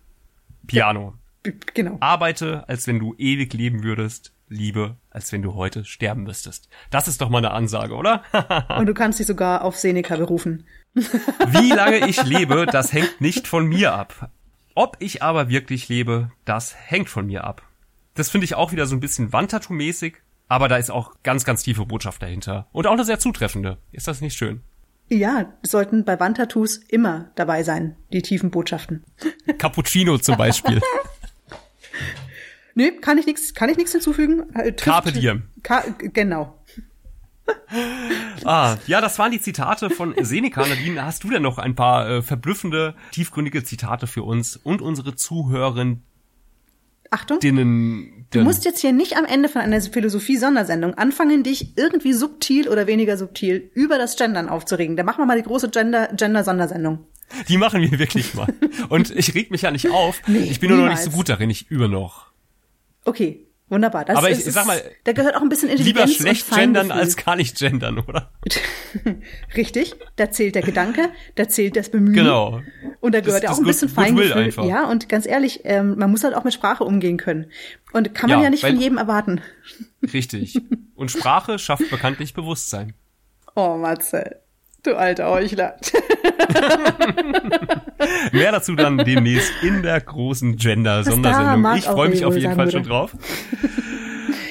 [0.67, 1.15] Piano.
[1.47, 1.97] Ja, genau.
[2.01, 4.33] Arbeite, als wenn du ewig leben würdest.
[4.49, 6.69] Liebe, als wenn du heute sterben müsstest.
[6.91, 8.23] Das ist doch mal eine Ansage, oder?
[8.79, 10.67] und du kannst dich sogar auf Seneca berufen.
[10.95, 14.31] Wie lange ich lebe, das hängt nicht von mir ab.
[14.75, 17.63] Ob ich aber wirklich lebe, das hängt von mir ab.
[18.15, 20.15] Das finde ich auch wieder so ein bisschen Wandtattoo-mäßig,
[20.49, 22.67] aber da ist auch ganz, ganz tiefe Botschaft dahinter.
[22.73, 23.79] Und auch eine sehr zutreffende.
[23.93, 24.63] Ist das nicht schön?
[25.09, 29.05] Ja, sollten bei Wandtattoos immer dabei sein, die tiefen Botschaften.
[29.59, 30.81] Cappuccino zum Beispiel.
[32.75, 34.53] nee, kann ich nichts, kann ich nichts hinzufügen.
[34.55, 35.45] Äh, Carpe diem.
[35.63, 36.59] Ka genau
[38.45, 40.67] ah, ja, das waren die Zitate von Seneca.
[40.67, 45.17] Nadine, hast du denn noch ein paar äh, verblüffende, tiefgründige Zitate für uns und unsere
[45.17, 46.03] Zuhörerinnen?
[47.11, 47.39] Achtung.
[47.39, 52.69] Denen, du musst jetzt hier nicht am Ende von einer Philosophie-Sondersendung anfangen, dich irgendwie subtil
[52.69, 54.97] oder weniger subtil über das Gendern aufzuregen.
[54.97, 57.07] Da machen wir mal die große Gender-Sondersendung.
[57.49, 58.53] Die machen wir wirklich mal.
[58.89, 60.23] Und ich reg mich ja nicht auf.
[60.27, 61.51] Nee, ich bin nur noch nicht so gut darin.
[61.51, 62.27] Ich übe noch.
[63.05, 64.05] Okay, Wunderbar.
[64.05, 66.57] Das Aber ich ist, sag mal, da gehört auch ein bisschen Lieber Intelligenz schlecht und
[66.59, 68.31] gendern als gar nicht gendern, oder?
[69.57, 72.15] Richtig, da zählt der Gedanke, da zählt das Bemühen.
[72.15, 72.61] Genau.
[73.01, 74.33] Und da Das- gehört ja das auch ein bisschen Feingefühl.
[74.33, 74.65] einfach.
[74.65, 77.47] Ja, und ganz ehrlich, ähm, man muss halt auch mit Sprache umgehen können.
[77.93, 79.41] Und kann man Ja, ja, nicht von jedem erwarten.
[80.13, 80.61] Richtig.
[80.95, 82.95] Und Sprache schafft bekanntlich Bewusstsein.
[83.57, 84.41] Oh, Matze,
[84.87, 85.77] du alter Heuchler.
[88.33, 91.77] Mehr dazu dann demnächst in der großen Gender-Sondersendung.
[91.77, 92.73] Ich freue mich auf jeden Fall würde.
[92.73, 93.13] schon drauf.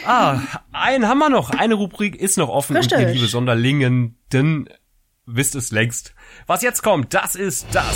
[0.05, 0.39] Ah,
[0.71, 1.51] einen haben wir noch.
[1.51, 3.15] Eine Rubrik ist noch offen und ihr Richtig.
[3.15, 4.67] liebe Sonderlingen, denn
[5.25, 6.13] wisst es längst.
[6.47, 7.93] Was jetzt kommt, das ist das.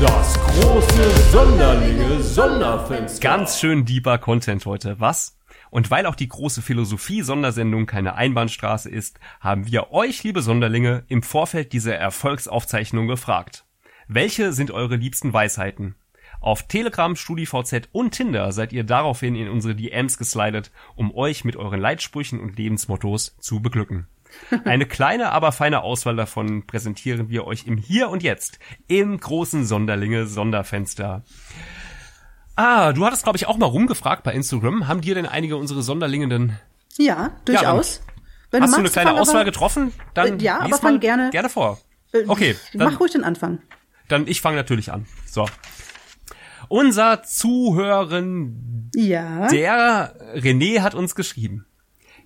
[0.00, 3.20] Das große Sonderlinge Sonderfenster.
[3.20, 5.38] Ganz schön deeper Content heute, was?
[5.72, 11.22] Und weil auch die große Philosophie-Sondersendung keine Einbahnstraße ist, haben wir euch, liebe Sonderlinge, im
[11.22, 13.64] Vorfeld dieser Erfolgsaufzeichnung gefragt.
[14.06, 15.94] Welche sind eure liebsten Weisheiten?
[16.42, 21.56] Auf Telegram, StudiVZ und Tinder seid ihr daraufhin in unsere DMs geslidet, um euch mit
[21.56, 24.08] euren Leitsprüchen und Lebensmottos zu beglücken.
[24.66, 28.58] Eine kleine, aber feine Auswahl davon präsentieren wir euch im Hier und Jetzt,
[28.88, 31.24] im großen Sonderlinge Sonderfenster.
[32.64, 34.86] Ah, du hattest, glaube ich, auch mal rumgefragt bei Instagram.
[34.86, 36.56] Haben dir denn einige unsere Sonderlinge denn...
[36.96, 38.02] Ja, durchaus.
[38.52, 39.92] Wenn Hast du eine kleine fang aber- Auswahl getroffen?
[40.14, 41.78] Dann Äh, ja, aber fang gerne- gerne vor.
[42.12, 43.58] Äh, Okay, dann, Mach ruhig den Anfang.
[44.08, 45.06] dann ich fange natürlich an.
[45.26, 45.46] So.
[46.68, 49.48] Unser Zuhören, Ja.
[49.48, 51.66] der René hat uns geschrieben.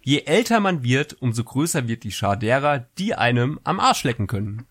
[0.03, 4.27] Je älter man wird, umso größer wird die Schar derer, die einem am Arsch lecken
[4.27, 4.67] können.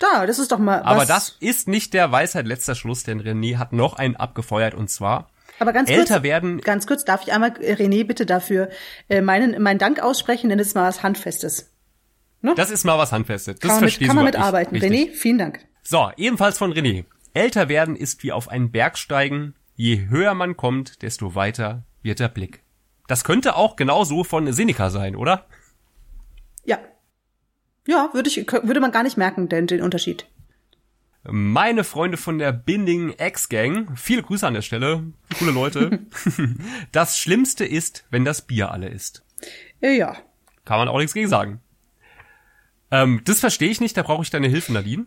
[0.00, 1.08] Da, das ist doch mal Aber was.
[1.08, 5.30] das ist nicht der Weisheit letzter Schluss, denn René hat noch einen abgefeuert und zwar
[5.60, 6.60] aber ganz älter kurz, werden.
[6.62, 8.70] Ganz kurz, darf ich einmal äh, René bitte dafür
[9.10, 11.70] äh, meinen, meinen Dank aussprechen, denn das ist mal was Handfestes.
[12.56, 13.58] Das ist mal was Handfestes.
[13.58, 14.78] Das Kann man, mit, kann man mitarbeiten.
[14.78, 15.60] René, vielen Dank.
[15.82, 17.04] So, ebenfalls von René.
[17.34, 19.54] Älter werden ist wie auf einen Berg steigen.
[19.76, 22.62] Je höher man kommt, desto weiter wird der Blick.
[23.06, 25.44] Das könnte auch genauso von Seneca sein, oder?
[26.64, 26.78] Ja.
[27.90, 30.26] Ja, würde ich, würde man gar nicht merken, den, den Unterschied.
[31.24, 35.02] Meine Freunde von der Binding X-Gang, viele Grüße an der Stelle,
[35.38, 35.98] coole Leute.
[36.92, 39.24] das Schlimmste ist, wenn das Bier alle ist.
[39.80, 40.16] Äh, Ja.
[40.64, 41.60] Kann man auch nichts gegen sagen.
[42.92, 45.06] Ähm, das verstehe ich nicht, da brauche ich deine Hilfe, Nadine.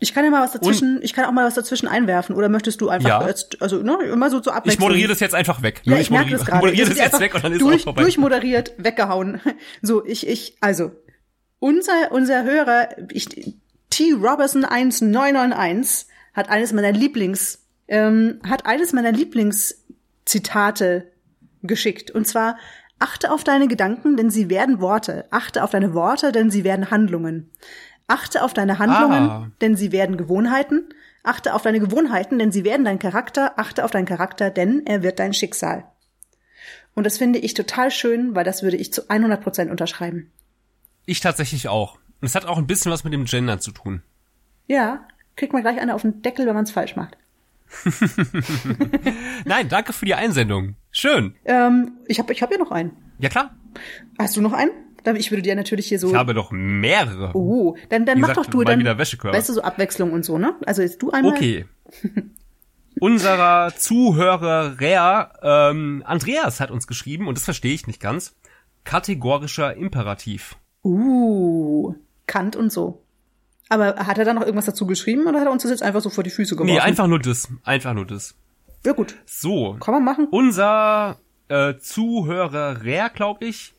[0.00, 2.34] Ich kann ja mal was dazwischen, ich kann auch mal was dazwischen einwerfen.
[2.34, 3.26] Oder möchtest du einfach, Ja.
[3.28, 4.88] jetzt, also ne, immer so zur Ich Abwechslung.
[4.88, 5.82] moderiere das jetzt einfach weg.
[5.84, 6.64] Ja, Nur ich, merke das gerade.
[6.66, 8.02] moderiere Das jetzt weg und dann ist durch, es auch vorbei.
[8.02, 9.40] Durchmoderiert, weggehauen.
[9.82, 10.92] So, ich, ich, also,
[11.60, 13.54] unser, unser Hörer, ich,
[13.90, 14.12] T.
[14.12, 21.10] Robertson 1991 hat eines meiner Lieblings, ähm, hat eines meiner Lieblingszitate
[21.62, 22.10] geschickt.
[22.10, 22.56] Und zwar,
[22.98, 25.26] achte auf deine Gedanken, denn sie werden Worte.
[25.30, 27.50] Achte auf deine Worte, denn sie werden Handlungen.
[28.06, 29.50] Achte auf deine Handlungen, Ah.
[29.60, 30.88] denn sie werden Gewohnheiten.
[31.22, 33.58] Achte auf deine Gewohnheiten, denn sie werden dein Charakter.
[33.58, 35.84] Achte auf deinen Charakter, denn er wird dein Schicksal.
[36.94, 40.32] Und das finde ich total schön, weil das würde ich zu 100 Prozent unterschreiben.
[41.08, 41.94] Ich tatsächlich auch.
[42.20, 44.02] Und es hat auch ein bisschen was mit dem Gendern zu tun.
[44.66, 45.06] Ja,
[45.36, 47.16] kriegt man gleich eine auf den Deckel, wenn man es falsch macht.
[49.46, 50.74] Nein, danke für die Einsendung.
[50.90, 51.34] Schön.
[51.46, 52.92] Ähm, ich habe ich hab ja noch einen.
[53.20, 53.56] Ja klar.
[54.18, 54.70] Hast du noch einen?
[55.02, 56.08] Dann- Ich würde dir natürlich hier so.
[56.08, 57.30] Ich habe doch mehrere.
[57.34, 58.78] oh, dann, dann Wie mach gesagt, doch du dann.
[58.78, 59.34] wieder Wäschekörper.
[59.34, 60.56] Weißt du, so Abwechslung und so, ne?
[60.66, 61.32] Also jetzt du einmal.
[61.32, 61.64] Okay.
[63.00, 68.34] Unserer Zuhörer Rea, ähm, Andreas hat uns geschrieben, und das verstehe ich nicht ganz,
[68.84, 70.56] kategorischer Imperativ.
[70.88, 71.94] Uh,
[72.26, 73.02] Kant und so.
[73.68, 76.00] Aber hat er dann noch irgendwas dazu geschrieben oder hat er uns das jetzt einfach
[76.00, 76.72] so vor die Füße geworfen?
[76.72, 77.48] Nee, einfach nur das.
[77.64, 78.34] Einfach nur das.
[78.86, 79.74] Ja gut, So.
[79.80, 80.28] kann man machen.
[80.30, 81.18] Unser
[81.48, 83.74] äh, Zuhörer Rea, glaube ich,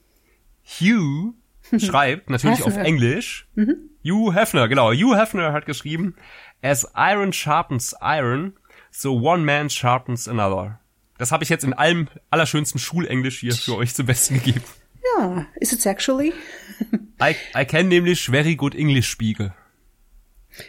[0.64, 1.34] Hugh,
[1.80, 2.78] schreibt, natürlich auf.
[2.78, 3.48] Englisch.
[4.04, 4.92] Hugh Hefner, genau.
[4.92, 6.16] Hugh Hefner hat geschrieben,
[6.62, 8.54] As iron sharpens iron,
[8.92, 10.80] so one man sharpens another.
[11.18, 14.64] Das habe ich jetzt in allem allerschönsten Schulenglisch hier für euch zum Besten gegeben.
[15.18, 16.34] Ja, is it sexually?
[17.22, 19.54] I, I can nämlich very good English spiegel.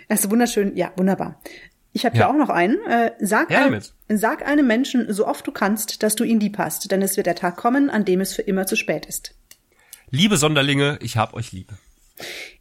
[0.09, 0.77] Das ist wunderschön.
[0.77, 1.41] Ja, wunderbar.
[1.93, 2.23] Ich habe Ja.
[2.23, 2.79] ja auch noch einen.
[2.87, 6.59] Äh, sag, Her einem, sag einem Menschen so oft du kannst, dass du ihn lieb
[6.59, 9.35] hast, denn es wird der Tag kommen, an dem es für immer zu spät ist.
[10.11, 11.73] Liebe Sonderlinge, ich hab euch lieb.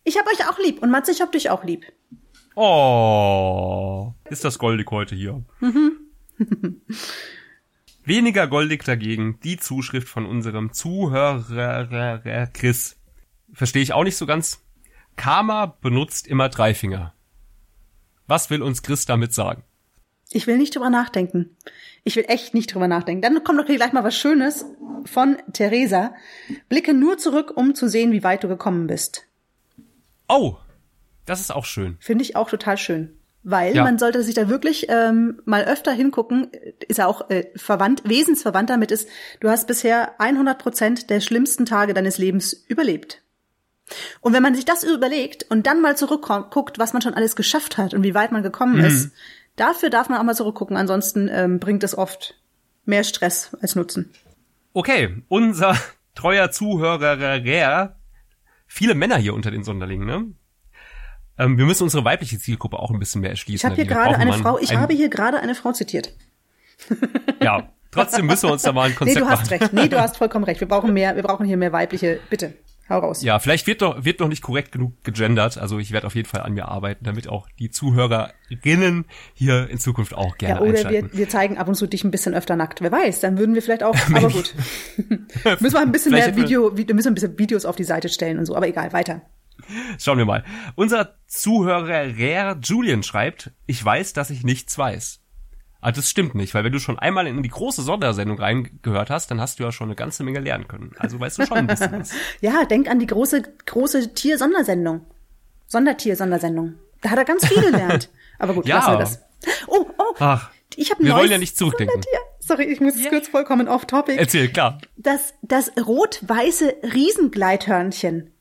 [0.03, 1.85] Ich hab euch auch lieb und Matze, ich hab dich auch lieb.
[2.55, 5.43] Oh, ist das goldig heute hier.
[8.09, 12.97] Weniger goldig dagegen die Zuschrift von unserem Zuhörer Chris.
[13.53, 14.63] Verstehe ich auch nicht so ganz.
[15.15, 17.13] Karma benutzt immer drei Finger.
[18.25, 19.63] Was will uns Chris damit sagen?
[20.31, 21.55] Ich will nicht drüber nachdenken.
[22.03, 23.21] Ich will echt nicht drüber nachdenken.
[23.21, 24.65] Dann kommt doch gleich mal was Schönes
[25.05, 26.15] von Theresa.
[26.67, 29.27] Blicke nur zurück, um zu sehen, wie weit du gekommen bist.
[30.27, 30.57] Oh,
[31.25, 31.97] das ist auch schön.
[31.99, 33.18] Finde ich auch total schön.
[33.43, 33.83] Weil Ja.
[33.83, 36.51] man sollte sich da wirklich ähm, mal öfter hingucken,
[36.87, 39.07] ist ja auch äh, verwandt, wesensverwandt damit ist,
[39.39, 43.21] du hast bisher 100 Prozent der schlimmsten Tage deines Lebens überlebt.
[44.21, 47.77] Und wenn man sich das überlegt und dann mal zurückguckt, was man schon alles geschafft
[47.77, 49.11] hat und wie weit man gekommen ist,
[49.55, 50.77] dafür darf man auch mal zurückgucken.
[50.77, 52.35] Ansonsten ähm, bringt es oft
[52.85, 54.11] mehr Stress als Nutzen.
[54.73, 55.75] Okay, unser
[56.13, 57.95] treuer Zuhörer,
[58.67, 60.25] viele Männer hier unter den Sonderlingen, ne?
[61.39, 63.55] Ähm, wir müssen unsere weibliche Zielgruppe auch ein bisschen mehr erschließen.
[63.57, 66.13] Ich habe hier gerade eine Frau, ich ein- habe hier gerade eine Frau zitiert.
[67.41, 69.59] Ja, trotzdem müssen wir uns da mal ein Nee, Konzept du hast machen.
[69.61, 69.73] recht.
[69.73, 70.59] Nee, du hast vollkommen recht.
[70.59, 72.19] Wir brauchen mehr, wir brauchen hier mehr weibliche.
[72.29, 72.53] Bitte,
[72.89, 73.23] hau raus.
[73.23, 75.57] Ja, vielleicht wird doch, wird noch nicht korrekt genug gegendert.
[75.57, 79.77] Also ich werde auf jeden Fall an mir arbeiten, damit auch die Zuhörerinnen hier in
[79.79, 81.11] Zukunft auch gerne Ja, oder einschalten.
[81.13, 82.81] wir, wir zeigen ab und zu dich ein bisschen öfter nackt.
[82.81, 84.53] Wer weiß, dann würden wir vielleicht auch, aber gut.
[85.59, 88.09] müssen wir ein bisschen Vielleicht mehr Video, wir müssen ein bisschen Videos auf die Seite
[88.09, 89.21] stellen und so, aber egal, weiter.
[89.99, 90.43] Schauen wir mal.
[90.75, 92.05] Unser Zuhörer
[92.61, 95.19] Julian schreibt, ich weiß, dass ich nichts weiß.
[95.81, 99.31] Ah, das stimmt nicht, weil wenn du schon einmal in die große Sondersendung reingehört hast,
[99.31, 100.91] dann hast du ja schon eine ganze Menge lernen können.
[100.97, 102.11] Also weißt du schon ein bisschen was.
[102.41, 105.05] Ja, denk an die große, große Tier-Sondersendung.
[105.67, 106.75] Sondertier-Sondersendung.
[107.01, 108.09] Da hat er ganz viel gelernt.
[108.39, 108.77] Aber gut, Ja.
[108.77, 109.21] lassen wir das.
[109.67, 111.93] Oh, oh, Ach, ich habe wir wollen ja nicht zurückdenken.
[112.01, 112.19] Sondertier.
[112.41, 114.17] Sorry, ich muss kurz vollkommen off-topic.
[114.17, 114.79] erzähl, klar.
[114.97, 118.31] Das, das rot-weiße Riesengleithörnchen.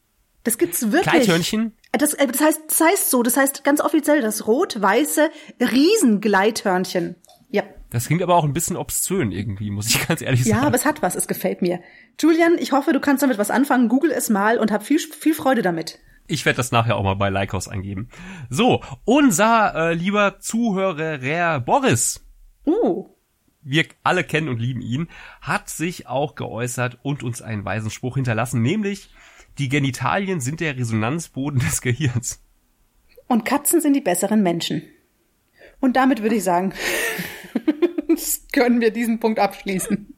[0.45, 1.12] Das gibt's wirklich.
[1.12, 1.72] Gleithörnchen?
[1.93, 5.30] Das, äh, das heißt, das heißt so, das heißt ganz offiziell das rot-weiße
[5.61, 7.16] Riesengleithörnchen.
[7.51, 7.62] Ja.
[7.91, 10.66] Das klingt aber auch ein bisschen obszön irgendwie, muss ich ganz ehrlich Ja, sagen.
[10.66, 11.80] aber es hat was, es gefällt mir.
[12.20, 13.89] Julian, ich hoffe, du kannst damit was anfangen.
[13.89, 15.99] Google es mal und hab viel, viel Freude damit.
[16.26, 18.11] Ich werde das nachher auch mal bei Lycos eingeben.
[18.51, 22.20] So, unser äh, lieber Zuhörer Boris,
[22.66, 23.07] Oh.
[23.62, 25.09] wir alle kennen und lieben ihn,
[25.41, 29.09] hat sich auch geäußert und uns einen weisen Spruch hinterlassen, nämlich
[29.59, 32.43] die Genitalien sind der Resonanzboden des Gehirns.
[33.27, 34.83] Und Katzen sind die besseren Menschen.
[35.81, 36.73] Und damit würde ich sagen,
[38.53, 40.15] können wir diesen Punkt abschließen.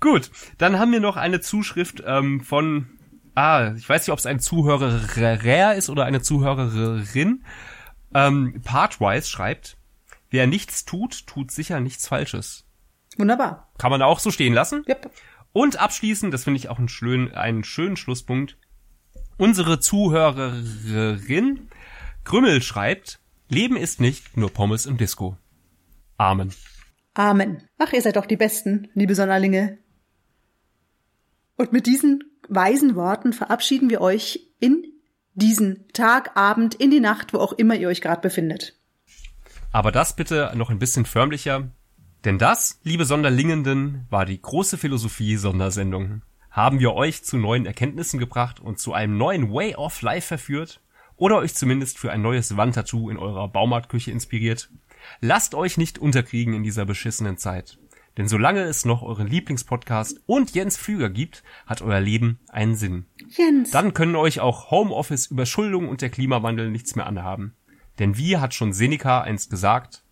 [0.00, 2.86] Gut, dann haben wir noch eine Zuschrift ähm, von,
[3.34, 7.44] ah, ich weiß nicht, ob es ein Zuhörer ist oder eine Zuhörerin.
[8.14, 9.76] Ähm, Partwise schreibt,
[10.30, 12.64] wer nichts tut, tut sicher nichts Falsches.
[13.16, 13.70] Wunderbar.
[13.78, 14.84] Kann man auch so stehen lassen.
[14.88, 15.10] Yep.
[15.56, 18.58] Und abschließend, das finde ich auch einen schönen, einen schönen Schlusspunkt.
[19.38, 21.70] Unsere Zuhörerin
[22.24, 25.38] Krümmel schreibt, Leben ist nicht nur Pommes im Disco.
[26.18, 26.52] Amen.
[27.14, 27.62] Amen.
[27.78, 29.78] Ach, ihr seid doch die Besten, liebe Sonderlinge.
[31.56, 34.84] Und mit diesen weisen Worten verabschieden wir euch in
[35.32, 38.78] diesen Tag, Abend, in die Nacht, wo auch immer ihr euch gerade befindet.
[39.72, 41.70] Aber das bitte noch ein bisschen förmlicher.
[42.26, 46.22] Denn das, liebe Sonderlingenden, war die große Philosophie-Sondersendung.
[46.50, 50.80] Haben wir euch zu neuen Erkenntnissen gebracht und zu einem neuen Way of Life verführt?
[51.14, 54.70] Oder euch zumindest für ein neues Wandtattoo in eurer Baumarktküche inspiriert?
[55.20, 57.78] Lasst euch nicht unterkriegen in dieser beschissenen Zeit.
[58.16, 63.06] Denn solange es noch euren Lieblingspodcast und Jens Flüger gibt, hat euer Leben einen Sinn.
[63.28, 63.70] Jens.
[63.70, 67.54] Dann können euch auch Homeoffice, Überschuldung und der Klimawandel nichts mehr anhaben.
[68.00, 70.02] Denn wie hat schon Seneca einst gesagt,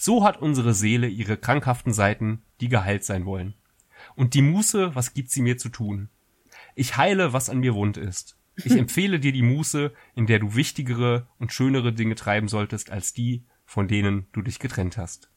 [0.00, 3.54] so hat unsere Seele ihre krankhaften Seiten, die geheilt sein wollen.
[4.14, 6.08] Und die Muße, was gibt sie mir zu tun?
[6.76, 8.38] Ich heile, was an mir wund ist.
[8.56, 13.12] Ich empfehle dir die Muße, in der du wichtigere und schönere Dinge treiben solltest als
[13.12, 15.30] die, von denen du dich getrennt hast.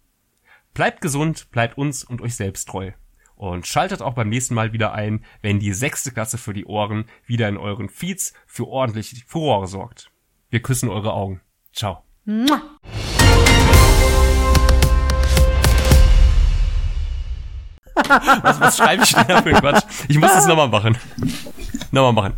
[0.76, 2.91] Bleibt gesund, bleibt uns und euch selbst treu.
[3.34, 7.05] Und schaltet auch beim nächsten Mal wieder ein, wenn die sechste Klasse für die Ohren
[7.26, 10.12] wieder in euren Feeds für ordentlich Furore sorgt.
[10.51, 11.41] Wir küssen eure Augen.
[11.74, 12.03] Ciao.
[12.26, 12.62] Mua.
[18.41, 19.84] Was, was schreibe ich denn da für Quatsch?
[20.07, 20.97] Ich muss das nochmal machen.
[21.91, 22.34] Nochmal machen.